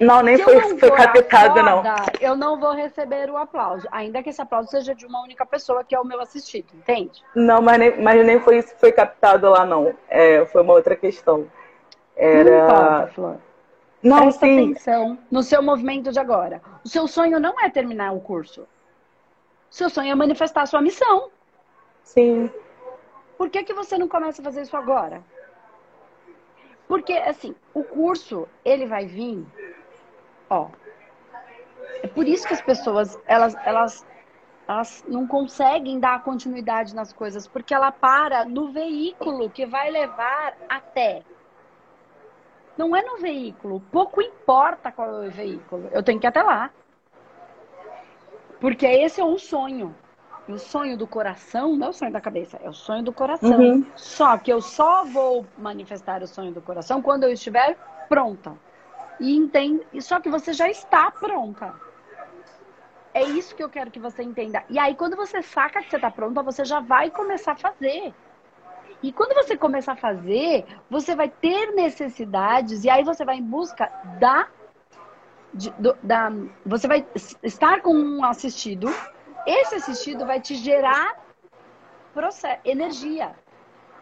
Não, 0.00 0.22
nem 0.22 0.38
Se 0.38 0.42
foi, 0.42 0.54
não 0.54 0.78
foi 0.78 0.90
captado, 0.92 1.62
não. 1.62 1.82
Eu 2.20 2.34
não 2.34 2.58
vou 2.58 2.72
receber 2.72 3.28
o 3.30 3.36
aplauso. 3.36 3.86
Ainda 3.92 4.22
que 4.22 4.30
esse 4.30 4.40
aplauso 4.40 4.70
seja 4.70 4.94
de 4.94 5.04
uma 5.04 5.22
única 5.22 5.44
pessoa, 5.44 5.84
que 5.84 5.94
é 5.94 6.00
o 6.00 6.04
meu 6.04 6.20
assistido, 6.22 6.68
entende? 6.74 7.22
Não, 7.34 7.60
mas 7.60 7.78
nem, 7.78 8.00
mas 8.00 8.24
nem 8.24 8.40
foi 8.40 8.58
isso 8.58 8.72
que 8.72 8.80
foi 8.80 8.92
captado 8.92 9.50
lá, 9.50 9.66
não. 9.66 9.94
É, 10.08 10.46
foi 10.46 10.62
uma 10.62 10.72
outra 10.72 10.96
questão. 10.96 11.46
Era. 12.16 12.50
Não 12.50 12.64
importa, 12.64 13.06
Flor. 13.14 13.36
Não, 14.02 14.20
Presta 14.22 14.46
sim. 14.46 14.70
atenção 14.72 15.18
no 15.30 15.42
seu 15.42 15.62
movimento 15.62 16.10
de 16.10 16.18
agora. 16.18 16.62
O 16.82 16.88
seu 16.88 17.06
sonho 17.06 17.38
não 17.38 17.60
é 17.60 17.68
terminar 17.68 18.12
o 18.12 18.20
curso. 18.20 18.62
O 18.62 19.74
seu 19.74 19.90
sonho 19.90 20.10
é 20.10 20.14
manifestar 20.14 20.62
a 20.62 20.66
sua 20.66 20.80
missão. 20.80 21.28
Sim. 22.02 22.50
Por 23.40 23.48
que, 23.48 23.64
que 23.64 23.72
você 23.72 23.96
não 23.96 24.06
começa 24.06 24.42
a 24.42 24.44
fazer 24.44 24.60
isso 24.60 24.76
agora? 24.76 25.24
Porque, 26.86 27.14
assim, 27.14 27.56
o 27.72 27.82
curso, 27.82 28.46
ele 28.62 28.84
vai 28.84 29.06
vir 29.06 29.46
Ó, 30.50 30.68
é 32.02 32.06
por 32.06 32.28
isso 32.28 32.46
que 32.46 32.52
as 32.52 32.60
pessoas, 32.60 33.18
elas, 33.24 33.54
elas, 33.64 34.06
elas 34.68 35.02
não 35.08 35.26
conseguem 35.26 35.98
dar 35.98 36.22
continuidade 36.22 36.94
nas 36.94 37.14
coisas, 37.14 37.46
porque 37.46 37.72
ela 37.72 37.90
para 37.90 38.44
no 38.44 38.72
veículo 38.72 39.48
que 39.48 39.64
vai 39.64 39.90
levar 39.90 40.58
até. 40.68 41.22
Não 42.76 42.94
é 42.94 43.00
no 43.00 43.16
veículo. 43.16 43.80
Pouco 43.90 44.20
importa 44.20 44.92
qual 44.92 45.22
é 45.22 45.28
o 45.28 45.30
veículo. 45.30 45.88
Eu 45.92 46.02
tenho 46.02 46.20
que 46.20 46.26
ir 46.26 46.28
até 46.28 46.42
lá. 46.42 46.70
Porque 48.60 48.84
esse 48.84 49.18
é 49.18 49.24
um 49.24 49.38
sonho. 49.38 49.94
E 50.50 50.52
o 50.52 50.58
sonho 50.58 50.96
do 50.98 51.06
coração 51.06 51.76
não 51.76 51.86
é 51.86 51.90
o 51.90 51.92
sonho 51.92 52.10
da 52.10 52.20
cabeça, 52.20 52.58
é 52.60 52.68
o 52.68 52.72
sonho 52.72 53.04
do 53.04 53.12
coração. 53.12 53.56
Uhum. 53.56 53.86
Só 53.94 54.36
que 54.36 54.52
eu 54.52 54.60
só 54.60 55.04
vou 55.04 55.46
manifestar 55.56 56.24
o 56.24 56.26
sonho 56.26 56.50
do 56.50 56.60
coração 56.60 57.00
quando 57.00 57.22
eu 57.22 57.30
estiver 57.30 57.78
pronta 58.08 58.54
e 59.20 59.36
entende. 59.36 59.86
Só 60.00 60.18
que 60.18 60.28
você 60.28 60.52
já 60.52 60.68
está 60.68 61.08
pronta. 61.08 61.72
É 63.14 63.22
isso 63.22 63.54
que 63.54 63.62
eu 63.62 63.68
quero 63.68 63.92
que 63.92 64.00
você 64.00 64.24
entenda. 64.24 64.64
E 64.68 64.76
aí, 64.76 64.96
quando 64.96 65.16
você 65.16 65.40
saca 65.40 65.82
que 65.82 65.90
você 65.90 65.96
está 65.96 66.10
pronta, 66.10 66.42
você 66.42 66.64
já 66.64 66.80
vai 66.80 67.10
começar 67.10 67.52
a 67.52 67.56
fazer. 67.56 68.12
E 69.04 69.12
quando 69.12 69.32
você 69.34 69.56
começar 69.56 69.92
a 69.92 69.96
fazer, 69.96 70.66
você 70.90 71.14
vai 71.14 71.28
ter 71.28 71.72
necessidades 71.76 72.82
e 72.82 72.90
aí 72.90 73.04
você 73.04 73.24
vai 73.24 73.36
em 73.36 73.42
busca 73.42 73.88
da, 74.18 74.48
de, 75.54 75.70
do, 75.78 75.96
da 76.02 76.32
você 76.66 76.88
vai 76.88 77.06
estar 77.40 77.82
com 77.82 77.94
um 77.94 78.24
assistido. 78.24 78.92
Esse 79.46 79.76
assistido 79.76 80.26
vai 80.26 80.40
te 80.40 80.54
gerar 80.54 81.18
processo, 82.12 82.60
energia. 82.64 83.34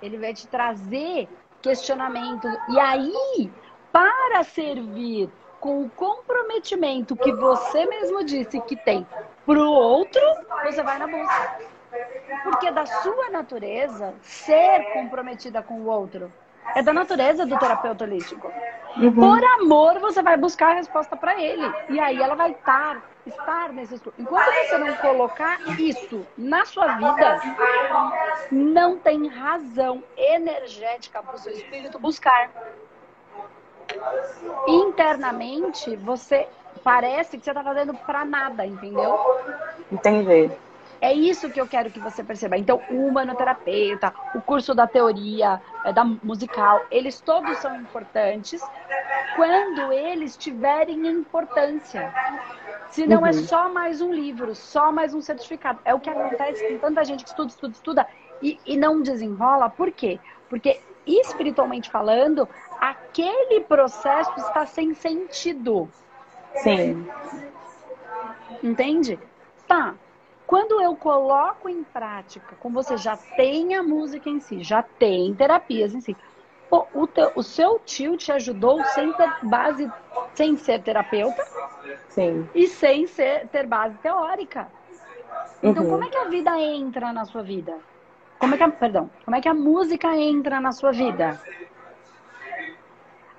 Ele 0.01 0.19
vai 0.19 0.33
te 0.33 0.47
trazer 0.47 1.29
questionamento. 1.61 2.49
E 2.69 2.79
aí 2.79 3.51
para 3.93 4.45
servir 4.45 5.31
com 5.61 5.83
o 5.83 5.91
comprometimento 5.91 7.17
que 7.17 7.33
você 7.33 7.85
mesmo 7.87 8.25
disse 8.25 8.61
que 8.61 8.77
tem 8.77 9.07
para 9.45 9.59
o 9.59 9.71
outro, 9.71 10.23
você 10.65 10.83
vai 10.83 10.99
na 10.99 11.07
busca. 11.07 11.59
Porque 12.45 12.69
é 12.69 12.73
da 12.73 12.87
sua 12.87 13.31
natureza 13.31 14.15
ser 14.23 14.93
comprometida 14.93 15.63
com 15.63 15.81
o 15.81 15.87
outro. 15.87 16.33
É 16.75 16.83
da 16.83 16.93
natureza 16.93 17.47
do 17.47 17.59
terapeuta 17.59 18.05
holístico. 18.05 18.53
Uhum. 18.97 19.13
Por 19.13 19.45
amor, 19.61 19.99
você 19.99 20.23
vai 20.23 20.37
buscar 20.37 20.73
a 20.73 20.75
resposta 20.75 21.17
para 21.17 21.41
ele. 21.41 21.65
E 21.89 21.99
aí 21.99 22.21
ela 22.21 22.35
vai 22.35 22.51
estar, 22.51 23.03
estar 23.29 23.73
nesse 23.73 24.01
Enquanto 24.19 24.47
você 24.47 24.79
não 24.79 24.97
colocar 24.97 25.61
isso 25.79 26.27
na 26.37 26.65
sua 26.65 26.97
vida, 26.97 27.41
não 28.51 28.99
tem 28.99 29.29
razão 29.29 30.03
energética 30.17 31.23
para 31.23 31.37
o 31.37 31.39
seu 31.39 31.53
espírito 31.53 31.99
buscar 31.99 32.51
internamente 34.67 35.97
você 35.97 36.47
parece 36.85 37.39
que 37.39 37.45
você 37.45 37.51
está 37.51 37.63
fazendo 37.63 37.95
para 37.95 38.25
nada, 38.25 38.67
entendeu? 38.67 39.19
Entendi. 39.91 40.51
É 41.01 41.13
isso 41.13 41.49
que 41.51 41.61
eu 41.61 41.67
quero 41.67 41.91
que 41.91 42.01
você 42.01 42.25
perceba. 42.25 42.59
Então, 42.59 42.83
o 42.91 43.07
humanoterapeuta, 43.07 44.13
o 44.35 44.41
curso 44.41 44.75
da 44.75 44.87
teoria, 44.87 45.61
é, 45.85 45.93
da 45.93 46.05
musical, 46.05 46.85
eles 46.91 47.21
todos 47.21 47.57
são 47.59 47.77
importantes 47.77 48.61
quando 49.37 49.93
eles 49.93 50.37
tiverem 50.37 51.07
importância. 51.07 52.13
Se 52.91 53.07
não 53.07 53.19
é 53.27 53.31
uhum. 53.31 53.39
é 53.39 53.43
só 53.43 53.69
mais 53.69 54.01
um 54.01 54.13
livro, 54.13 54.55
só 54.55 54.91
mais 54.91 55.15
um 55.15 55.21
certificado. 55.21 55.81
É 55.85 55.95
o 55.95 56.01
que 56.01 56.09
acontece 56.09 56.67
com 56.69 56.79
tanta 56.79 57.05
gente 57.05 57.25
que 57.25 57.31
estuda, 57.31 57.49
estuda, 57.49 57.73
estuda 57.73 58.07
e, 58.43 58.59
e 58.67 58.77
não 58.77 59.03
desenrola. 59.03 59.69
Por 59.69 59.91
quê? 59.91 60.19
Porque 60.49 60.81
espiritualmente 61.07 61.91
falando, 61.91 62.49
aquele 62.81 63.61
processo 63.61 64.33
está 64.39 64.67
sem 64.67 64.95
sentido. 64.95 65.89
Sim. 66.57 67.07
Entende? 68.63 69.19
Tá. 69.67 69.95
Quando 70.47 70.81
eu 70.81 70.97
coloco 70.97 71.69
em 71.69 71.85
prática, 71.85 72.57
como 72.59 72.83
você 72.83 72.97
já 72.97 73.17
tem 73.17 73.75
a 73.75 73.83
música 73.83 74.31
em 74.31 74.41
si, 74.41 74.63
já 74.63 74.83
tem 74.83 75.35
terapias 75.35 75.95
em 75.95 76.01
si, 76.01 76.17
pô, 76.69 76.87
o, 76.95 77.07
teu, 77.07 77.33
o 77.35 77.43
seu 77.43 77.79
tio 77.81 78.17
te 78.17 78.31
ajudou 78.33 78.83
sem 78.87 79.13
ter 79.13 79.31
base, 79.43 79.91
sem 80.35 80.57
ser 80.57 80.83
terapeuta 80.83 81.45
Sim. 82.09 82.49
e 82.55 82.67
sem 82.67 83.07
ser, 83.07 83.49
ter 83.49 83.67
base 83.67 83.97
teórica. 83.99 84.69
Então, 85.63 85.83
uhum. 85.85 85.91
como 85.91 86.05
é 86.05 86.09
que 86.09 86.17
a 86.17 86.25
vida 86.25 86.59
entra 86.59 87.13
na 87.13 87.25
sua 87.25 87.43
vida? 87.43 87.77
Como 88.39 88.55
é 88.55 88.57
que 88.57 88.63
a, 88.63 88.69
perdão, 88.69 89.11
como 89.25 89.37
é 89.37 89.41
que 89.41 89.49
a 89.49 89.55
música 89.55 90.17
entra 90.17 90.61
na 90.61 90.73
sua 90.73 90.93
vida? 90.93 91.41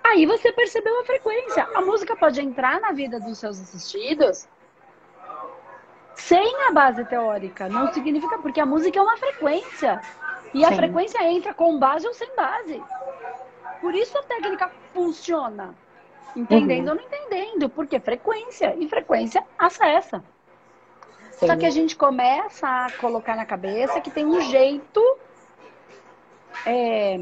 Aí 0.04 0.26
você 0.26 0.52
percebeu 0.52 1.00
a 1.00 1.06
frequência. 1.06 1.68
A 1.76 1.82
música 1.82 2.16
pode 2.16 2.42
entrar 2.42 2.80
na 2.82 2.92
vida 2.92 3.20
dos 3.20 3.38
seus 3.38 3.62
assistidos 3.62 4.48
sem 6.16 6.68
a 6.68 6.72
base 6.72 7.06
teórica. 7.06 7.70
Não 7.70 7.94
significa 7.94 8.38
porque 8.40 8.60
a 8.60 8.66
música 8.66 9.00
é 9.00 9.02
uma 9.02 9.18
frequência. 9.18 10.02
E 10.54 10.66
a 10.66 10.70
Sim. 10.70 10.76
frequência 10.76 11.24
entra 11.24 11.54
com 11.54 11.78
base 11.78 12.08
ou 12.08 12.14
sem 12.14 12.36
base. 12.36 12.84
Por 13.82 13.96
isso 13.96 14.18
a 14.18 14.24
técnica 14.24 14.72
funciona. 14.94 15.76
Entendendo 16.36 16.88
uhum. 16.88 16.94
ou 16.94 16.96
não 16.96 17.04
entendendo. 17.04 17.70
Porque 17.70 18.00
frequência. 18.00 18.76
E 18.78 18.88
frequência 18.88 19.44
acessa. 19.58 20.24
Sim. 21.32 21.48
Só 21.48 21.56
que 21.56 21.66
a 21.66 21.70
gente 21.70 21.96
começa 21.96 22.68
a 22.68 22.92
colocar 22.94 23.36
na 23.36 23.46
cabeça 23.46 24.02
que 24.02 24.12
tem 24.12 24.26
um 24.26 24.42
jeito 24.42 25.02
é, 26.66 27.18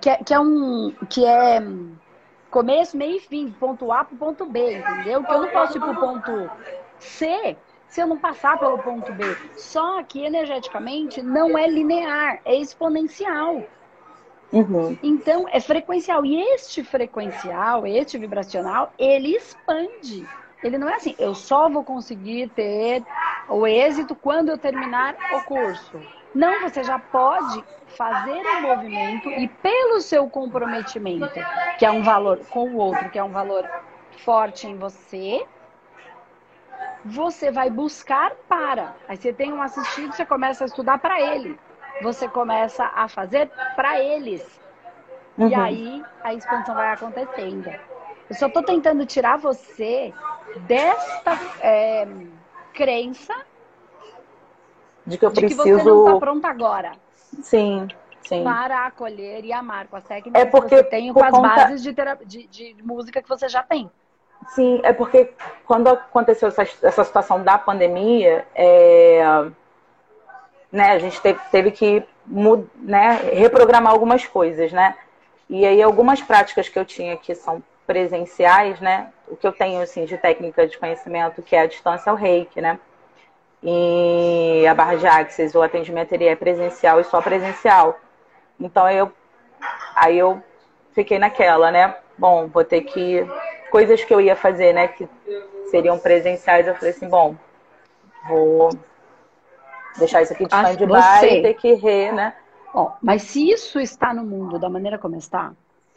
que, 0.00 0.10
é, 0.10 0.16
que 0.16 0.34
é 0.34 0.40
um 0.40 0.92
que 1.08 1.24
é 1.24 1.60
começo, 2.50 2.96
meio 2.96 3.16
e 3.16 3.20
fim, 3.20 3.50
ponto 3.50 3.92
A 3.92 4.04
para 4.04 4.14
o 4.14 4.18
ponto 4.18 4.46
B, 4.46 4.78
entendeu? 4.78 5.22
Que 5.22 5.32
eu 5.32 5.42
não 5.42 5.48
posso 5.50 5.76
ir 5.76 5.80
para 5.80 5.90
o 5.90 6.00
ponto 6.00 6.50
C 6.98 7.56
se 7.88 8.00
eu 8.00 8.06
não 8.06 8.18
passar 8.18 8.58
pelo 8.58 8.78
ponto 8.78 9.12
B. 9.12 9.24
Só 9.56 10.02
que 10.02 10.24
energeticamente 10.24 11.22
não 11.22 11.56
é 11.56 11.66
linear, 11.66 12.40
é 12.44 12.56
exponencial. 12.56 13.62
Uhum. 14.52 14.96
Então, 15.02 15.46
é 15.50 15.60
frequencial. 15.60 16.24
E 16.24 16.40
este 16.54 16.84
frequencial, 16.84 17.86
este 17.86 18.18
vibracional, 18.18 18.92
ele 18.98 19.36
expande. 19.36 20.26
Ele 20.62 20.78
não 20.78 20.88
é 20.88 20.94
assim, 20.94 21.14
eu 21.18 21.34
só 21.34 21.68
vou 21.68 21.84
conseguir 21.84 22.48
ter 22.48 23.02
o 23.48 23.66
êxito 23.66 24.14
quando 24.14 24.48
eu 24.48 24.58
terminar 24.58 25.14
o 25.34 25.40
curso. 25.42 26.00
Não, 26.34 26.62
você 26.62 26.82
já 26.82 26.98
pode 26.98 27.64
fazer 27.96 28.42
o 28.44 28.58
um 28.58 28.62
movimento 28.62 29.30
e 29.30 29.48
pelo 29.48 30.00
seu 30.00 30.28
comprometimento, 30.28 31.40
que 31.78 31.86
é 31.86 31.90
um 31.90 32.02
valor 32.02 32.40
com 32.50 32.68
o 32.68 32.76
outro, 32.76 33.08
que 33.10 33.18
é 33.18 33.24
um 33.24 33.30
valor 33.30 33.68
forte 34.24 34.66
em 34.66 34.76
você, 34.76 35.46
você 37.04 37.50
vai 37.50 37.70
buscar 37.70 38.32
para. 38.48 38.94
Aí 39.08 39.16
você 39.16 39.32
tem 39.32 39.52
um 39.52 39.62
assistido, 39.62 40.12
você 40.12 40.26
começa 40.26 40.64
a 40.64 40.66
estudar 40.66 40.98
para 40.98 41.20
ele. 41.20 41.58
Você 42.02 42.28
começa 42.28 42.84
a 42.94 43.08
fazer 43.08 43.50
para 43.74 44.00
eles. 44.00 44.60
Uhum. 45.38 45.48
E 45.48 45.54
aí 45.54 46.04
a 46.22 46.34
expansão 46.34 46.74
vai 46.74 46.92
acontecendo. 46.92 47.68
Eu 48.28 48.36
só 48.36 48.46
estou 48.46 48.62
tentando 48.62 49.06
tirar 49.06 49.38
você 49.38 50.12
desta 50.66 51.38
é, 51.60 52.06
crença 52.72 53.34
de 55.06 55.16
que 55.16 55.24
eu 55.24 55.30
de 55.30 55.40
preciso. 55.40 55.62
que 55.62 55.72
você 55.72 55.84
não 55.84 56.06
está 56.06 56.18
pronta 56.18 56.48
agora. 56.48 56.92
Sim, 57.42 57.86
sim. 58.26 58.42
Para 58.42 58.86
acolher 58.86 59.44
e 59.44 59.52
amar 59.52 59.86
com 59.86 59.96
as 59.96 60.04
técnicas 60.04 60.42
É 60.42 60.44
porque 60.44 60.68
que 60.68 60.76
você 60.76 60.84
tem, 60.84 61.12
com 61.12 61.24
as 61.24 61.30
conta... 61.30 61.48
bases 61.48 61.82
de, 61.82 61.94
de, 62.24 62.74
de 62.74 62.82
música 62.82 63.22
que 63.22 63.28
você 63.28 63.48
já 63.48 63.62
tem. 63.62 63.90
Sim, 64.48 64.80
é 64.82 64.92
porque 64.92 65.32
quando 65.64 65.88
aconteceu 65.88 66.48
essa, 66.48 66.62
essa 66.62 67.04
situação 67.04 67.42
da 67.42 67.58
pandemia, 67.58 68.46
é, 68.54 69.22
né, 70.76 70.92
a 70.92 70.98
gente 70.98 71.20
teve, 71.20 71.40
teve 71.50 71.70
que 71.70 72.02
né, 72.76 73.20
reprogramar 73.32 73.92
algumas 73.92 74.26
coisas, 74.26 74.72
né? 74.72 74.94
E 75.48 75.64
aí 75.64 75.82
algumas 75.82 76.20
práticas 76.20 76.68
que 76.68 76.78
eu 76.78 76.84
tinha 76.84 77.16
que 77.16 77.34
são 77.34 77.62
presenciais, 77.86 78.80
né? 78.80 79.12
O 79.28 79.36
que 79.36 79.46
eu 79.46 79.52
tenho 79.52 79.80
assim 79.80 80.04
de 80.04 80.18
técnica 80.18 80.66
de 80.66 80.76
conhecimento 80.78 81.42
que 81.42 81.54
é 81.54 81.60
a 81.60 81.66
distância 81.66 82.10
ao 82.10 82.16
reiki, 82.16 82.60
né? 82.60 82.78
E 83.62 84.66
a 84.68 84.74
barra 84.74 84.96
de 84.96 85.06
axis, 85.06 85.54
o 85.54 85.62
atendimento 85.62 86.12
ele 86.12 86.26
é 86.26 86.36
presencial 86.36 87.00
e 87.00 87.04
só 87.04 87.20
presencial. 87.20 87.98
Então 88.60 88.88
eu 88.90 89.12
aí 89.94 90.18
eu 90.18 90.42
fiquei 90.92 91.18
naquela, 91.18 91.70
né? 91.70 91.96
Bom, 92.18 92.48
vou 92.48 92.64
ter 92.64 92.82
que 92.82 93.26
coisas 93.70 94.02
que 94.04 94.12
eu 94.12 94.20
ia 94.20 94.34
fazer, 94.34 94.72
né, 94.72 94.88
que 94.88 95.08
seriam 95.70 95.98
presenciais, 95.98 96.66
eu 96.66 96.74
falei 96.74 96.90
assim, 96.90 97.08
bom, 97.08 97.36
vou 98.28 98.70
deixar 99.98 100.22
isso 100.22 100.32
aqui 100.32 100.46
de 100.46 100.54
stand-by 100.54 101.38
e 101.38 101.42
ter 101.42 101.54
que 101.54 101.74
re, 101.74 102.12
né? 102.12 102.34
Ó, 102.74 102.92
mas 103.02 103.22
se 103.22 103.50
isso 103.50 103.80
está 103.80 104.12
no 104.12 104.24
mundo 104.24 104.58
da 104.58 104.68
maneira 104.68 104.98
como 104.98 105.16
está, 105.16 105.52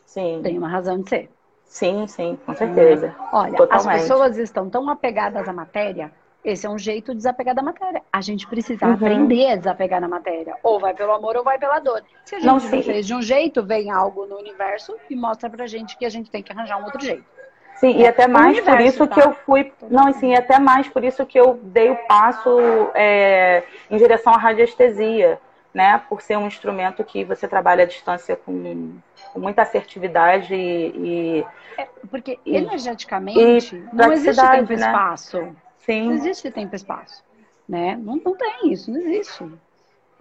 sim. 0.06 0.40
tem 0.42 0.58
uma 0.58 0.70
razão 0.70 1.02
de 1.02 1.10
ser. 1.10 1.30
Sim, 1.66 2.08
sim, 2.08 2.38
com 2.46 2.56
certeza. 2.56 3.16
Olha, 3.32 3.56
Totalmente. 3.56 3.90
as 3.90 4.02
pessoas 4.02 4.38
estão 4.38 4.70
tão 4.70 4.90
apegadas 4.90 5.48
à 5.48 5.54
matéria, 5.54 6.12
esse 6.44 6.66
é 6.66 6.70
um 6.70 6.78
jeito 6.78 7.12
de 7.12 7.18
desapegar 7.18 7.54
da 7.54 7.62
matéria. 7.62 8.02
A 8.12 8.22
gente 8.22 8.48
precisa 8.48 8.86
uhum. 8.86 8.94
aprender 8.94 9.52
a 9.52 9.56
desapegar 9.58 10.00
da 10.00 10.08
matéria. 10.08 10.56
Ou 10.64 10.80
vai 10.80 10.94
pelo 10.94 11.12
amor 11.12 11.36
ou 11.36 11.44
vai 11.44 11.60
pela 11.60 11.80
dor. 11.80 12.02
Se 12.26 12.36
a 12.36 12.40
gente 12.40 12.48
não, 12.48 12.54
não 12.54 12.84
fez 12.84 13.06
de 13.06 13.14
um 13.14 13.22
jeito, 13.22 13.64
vem 13.64 13.92
algo 13.92 14.26
no 14.26 14.38
universo 14.38 14.96
e 15.10 15.16
mostra 15.16 15.50
pra 15.50 15.68
gente 15.68 15.98
que 15.98 16.06
a 16.06 16.10
gente 16.10 16.32
tem 16.32 16.42
que 16.42 16.52
arranjar 16.52 16.78
um 16.78 16.86
outro 16.86 17.02
jeito. 17.02 17.26
Sim, 17.80 17.98
e 17.98 18.06
até 18.06 18.28
mais 18.28 18.60
por 18.60 18.82
isso 18.82 19.08
tá? 19.08 19.16
que 19.16 19.22
eu 19.22 19.34
fui. 19.34 19.72
Não, 19.90 20.12
sim, 20.12 20.36
até 20.36 20.60
mais 20.60 20.90
por 20.90 21.02
isso 21.02 21.26
que 21.26 21.40
eu 21.40 21.58
dei 21.64 21.90
o 21.90 21.96
passo 22.08 22.60
é, 22.94 23.64
em 23.90 23.98
direção 23.98 24.34
à 24.34 24.38
radiestesia, 24.38 25.40
né? 25.74 26.02
Por 26.10 26.22
ser 26.22 26.38
um 26.38 26.46
instrumento 26.46 27.04
que 27.06 27.24
você 27.24 27.48
trabalha 27.48 27.86
à 27.86 27.88
distância 27.88 28.36
com, 28.36 28.98
com 29.32 29.40
muita 29.40 29.62
assertividade 29.62 30.54
e. 30.54 31.46
É, 31.78 31.88
porque 32.12 32.38
e, 32.46 32.58
energeticamente 32.58 33.76
e 33.76 33.96
não 33.96 34.12
existe 34.12 34.50
tempo 34.50 34.74
e 34.74 34.76
né? 34.76 34.86
espaço. 34.86 35.56
Sim. 35.78 36.08
Não 36.08 36.14
existe 36.16 36.52
tempo 36.52 36.76
e 36.76 36.76
espaço. 36.76 37.24
Né? 37.68 37.98
Não, 38.02 38.18
não 38.18 38.36
tem 38.36 38.74
isso, 38.74 38.92
não 38.92 39.00
existe. 39.00 39.50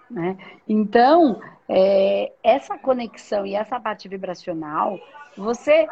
Né? 0.09 0.37
Então, 0.69 1.41
é, 1.69 2.33
essa 2.43 2.79
conexão 2.79 3.45
e 3.45 3.57
essa 3.57 3.81
parte 3.81 4.09
vibracional, 4.09 4.99
você 5.37 5.89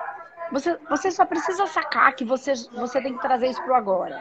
você, 0.53 0.79
você 0.89 1.11
só 1.11 1.25
precisa 1.25 1.67
sacar 1.67 2.15
que 2.15 2.25
você, 2.25 2.55
você 2.73 3.01
tem 3.01 3.15
que 3.15 3.23
trazer 3.23 3.49
isso 3.49 3.63
pro 3.63 3.75
agora. 3.75 4.21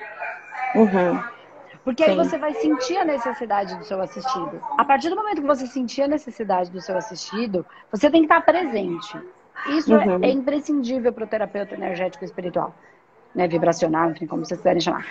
Uhum. 0.75 1.23
Porque 1.83 2.03
Sim. 2.03 2.11
aí 2.11 2.15
você 2.17 2.37
vai 2.37 2.53
sentir 2.55 2.97
a 2.97 3.05
necessidade 3.05 3.75
do 3.77 3.85
seu 3.85 4.01
assistido. 4.01 4.59
A 4.77 4.83
partir 4.83 5.09
do 5.09 5.15
momento 5.15 5.41
que 5.41 5.47
você 5.47 5.67
sentir 5.67 6.01
a 6.01 6.07
necessidade 6.07 6.71
do 6.71 6.81
seu 6.81 6.97
assistido, 6.97 7.65
você 7.91 8.09
tem 8.09 8.21
que 8.21 8.25
estar 8.25 8.41
presente. 8.41 9.19
Isso 9.67 9.93
é, 9.93 10.05
uhum. 10.05 10.23
é, 10.23 10.27
é 10.27 10.31
imprescindível 10.31 11.13
para 11.13 11.23
o 11.23 11.27
terapeuta 11.27 11.75
energético 11.75 12.25
espiritual. 12.25 12.73
Né, 13.35 13.47
vibracional, 13.49 14.11
enfim, 14.11 14.25
como 14.25 14.45
vocês 14.45 14.59
quiserem 14.61 14.79
chamar. 14.79 15.05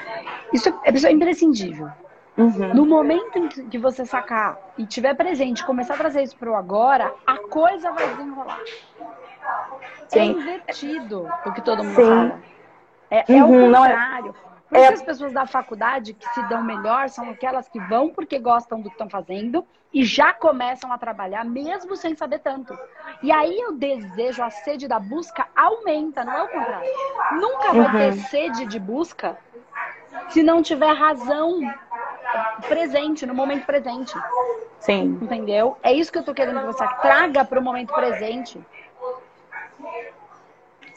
Isso 0.50 0.70
é, 0.70 0.90
isso 0.92 1.06
é 1.06 1.12
imprescindível. 1.12 1.90
Uhum. 2.36 2.74
No 2.74 2.86
momento 2.86 3.38
em 3.38 3.48
que 3.48 3.78
você 3.78 4.04
sacar 4.04 4.58
e 4.76 4.84
tiver 4.84 5.14
presente, 5.14 5.64
começar 5.64 5.94
a 5.94 5.98
trazer 5.98 6.22
isso 6.22 6.36
para 6.36 6.50
o 6.50 6.56
agora, 6.56 7.14
a 7.24 7.38
coisa 7.38 7.92
vai 7.92 8.08
desenrolar. 8.08 8.60
Sim. 10.08 10.18
É 10.18 10.24
invertido 10.24 11.28
o 11.46 11.52
que 11.52 11.62
todo 11.62 11.84
mundo 11.84 11.94
Sim. 11.94 12.02
fala. 12.02 12.40
É, 13.10 13.24
uhum, 13.28 13.38
é 13.38 13.44
o 13.44 13.46
uhum, 13.46 13.74
é- 13.74 13.88
contrário. 13.88 14.34
Por 14.68 14.78
isso 14.78 14.90
é... 14.90 14.94
as 14.94 15.02
pessoas 15.02 15.32
da 15.32 15.46
faculdade 15.46 16.14
que 16.14 16.28
se 16.30 16.42
dão 16.48 16.64
melhor 16.64 17.08
são 17.08 17.30
aquelas 17.30 17.68
que 17.68 17.78
vão 17.78 18.10
porque 18.10 18.38
gostam 18.40 18.80
do 18.80 18.88
que 18.88 18.94
estão 18.94 19.08
fazendo 19.08 19.64
e 19.92 20.04
já 20.04 20.32
começam 20.32 20.92
a 20.92 20.98
trabalhar 20.98 21.44
mesmo 21.44 21.94
sem 21.94 22.16
saber 22.16 22.40
tanto. 22.40 22.76
E 23.22 23.30
aí 23.30 23.64
o 23.68 23.72
desejo, 23.72 24.42
a 24.42 24.50
sede 24.50 24.88
da 24.88 24.98
busca 24.98 25.46
aumenta, 25.54 26.24
não 26.24 26.32
é 26.32 26.42
o 26.42 26.48
contrário. 26.48 26.90
Nunca 27.32 27.72
vai 27.72 27.86
uhum. 27.86 27.92
ter 27.92 28.12
sede 28.22 28.66
de 28.66 28.80
busca 28.80 29.38
se 30.30 30.42
não 30.42 30.62
tiver 30.62 30.92
razão 30.92 31.60
presente, 32.68 33.26
no 33.26 33.34
momento 33.34 33.66
presente. 33.66 34.14
Sim. 34.80 35.18
Entendeu? 35.20 35.76
É 35.82 35.92
isso 35.92 36.12
que 36.12 36.18
eu 36.18 36.22
tô 36.22 36.34
querendo 36.34 36.60
que 36.60 36.66
você 36.66 36.86
traga 37.00 37.44
para 37.44 37.58
o 37.58 37.62
momento 37.62 37.92
presente. 37.94 38.60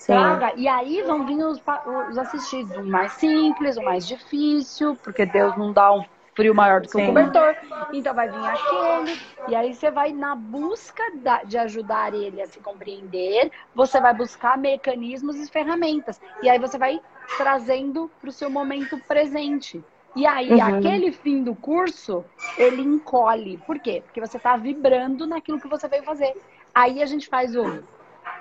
Traga, 0.05 0.53
e 0.55 0.67
aí 0.67 1.01
vão 1.01 1.25
vir 1.25 1.43
os, 1.43 1.61
os 2.09 2.17
assistidos, 2.17 2.77
o 2.77 2.83
mais 2.83 3.11
simples, 3.13 3.75
o 3.75 3.81
mais 3.81 4.07
difícil, 4.07 4.95
porque 5.03 5.25
Deus 5.25 5.57
não 5.57 5.73
dá 5.73 5.91
um 5.91 6.05
frio 6.33 6.53
maior 6.53 6.81
do 6.81 6.87
que 6.87 6.95
o 6.95 7.01
um 7.01 7.07
cobertor. 7.07 7.55
Então 7.91 8.13
vai 8.13 8.29
vir 8.29 8.45
aquele, 8.45 9.19
e 9.49 9.55
aí 9.55 9.73
você 9.73 9.89
vai 9.89 10.13
na 10.13 10.35
busca 10.35 11.03
da, 11.15 11.43
de 11.43 11.57
ajudar 11.57 12.13
ele 12.13 12.41
a 12.41 12.45
se 12.47 12.59
compreender, 12.59 13.51
você 13.73 13.99
vai 13.99 14.13
buscar 14.13 14.57
mecanismos 14.57 15.35
e 15.37 15.51
ferramentas. 15.51 16.21
E 16.41 16.49
aí 16.49 16.59
você 16.59 16.77
vai 16.77 17.01
trazendo 17.37 18.09
para 18.21 18.29
o 18.29 18.31
seu 18.31 18.49
momento 18.49 18.97
presente. 19.07 19.83
E 20.15 20.25
aí, 20.25 20.51
uhum. 20.51 20.77
aquele 20.77 21.11
fim 21.11 21.43
do 21.43 21.53
curso, 21.55 22.25
ele 22.57 22.81
encolhe. 22.81 23.57
Por 23.59 23.79
quê? 23.79 24.01
Porque 24.03 24.19
você 24.19 24.37
está 24.37 24.57
vibrando 24.57 25.27
naquilo 25.27 25.59
que 25.59 25.67
você 25.67 25.87
veio 25.87 26.03
fazer. 26.03 26.35
Aí 26.73 27.01
a 27.01 27.05
gente 27.05 27.27
faz 27.27 27.55
o 27.55 27.83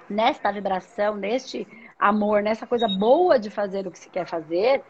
nesta 0.09 0.51
vibração, 0.53 1.17
neste 1.17 1.67
amor, 1.99 2.43
nessa 2.43 2.67
coisa 2.67 2.89
boa 2.89 3.39
de 3.39 3.51
fazer 3.51 3.87
o 3.87 3.91
que 3.91 3.99
se 3.99 4.09
quer 4.09 4.27
fazer, 4.27 4.83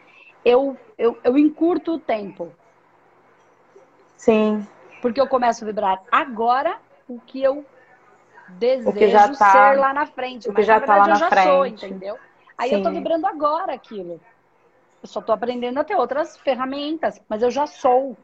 eu, 0.44 0.76
eu, 0.98 1.18
eu 1.24 1.36
encurto 1.38 1.94
o 1.94 1.98
tempo. 1.98 2.52
Sim. 4.16 4.66
Porque 5.00 5.20
eu 5.20 5.26
começo 5.26 5.64
a 5.64 5.66
vibrar 5.66 6.02
agora 6.10 6.78
o 7.08 7.20
que 7.20 7.42
eu 7.42 7.64
desejo 8.48 8.96
que 8.96 9.08
já 9.08 9.28
tá, 9.28 9.52
ser 9.52 9.78
lá 9.78 9.92
na 9.92 10.06
frente. 10.06 10.48
O 10.48 10.52
que 10.52 10.58
mas 10.58 10.66
já 10.66 10.74
na 10.74 10.78
verdade 10.86 11.00
tá 11.00 11.06
lá 11.06 11.14
eu 11.14 11.18
já 11.18 11.28
frente. 11.28 11.46
sou, 11.46 11.66
entendeu? 11.66 12.18
Aí 12.56 12.70
Sim. 12.70 12.76
eu 12.76 12.82
tô 12.82 12.90
vibrando 12.90 13.26
agora 13.26 13.74
aquilo. 13.74 14.20
Eu 15.02 15.08
só 15.08 15.20
tô 15.20 15.32
aprendendo 15.32 15.78
a 15.78 15.84
ter 15.84 15.94
outras 15.94 16.36
ferramentas, 16.38 17.20
mas 17.28 17.42
eu 17.42 17.50
já 17.50 17.66
sou. 17.66 18.16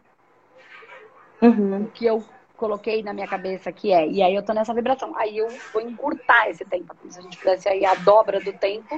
Uhum. 1.40 1.82
O 1.82 1.90
que 1.90 2.06
eu 2.06 2.24
coloquei 2.56 3.02
na 3.02 3.12
minha 3.12 3.26
cabeça 3.26 3.72
que 3.72 3.92
é. 3.92 4.06
E 4.06 4.22
aí 4.22 4.34
eu 4.34 4.44
tô 4.44 4.52
nessa 4.52 4.72
vibração. 4.72 5.12
Aí 5.16 5.36
eu 5.36 5.48
vou 5.72 5.82
encurtar 5.82 6.48
esse 6.48 6.64
tempo. 6.64 6.94
Se 7.08 7.18
a 7.18 7.22
gente 7.22 7.36
fizesse 7.36 7.68
aí 7.68 7.84
a 7.84 7.94
dobra 7.96 8.38
do 8.38 8.52
tempo 8.52 8.96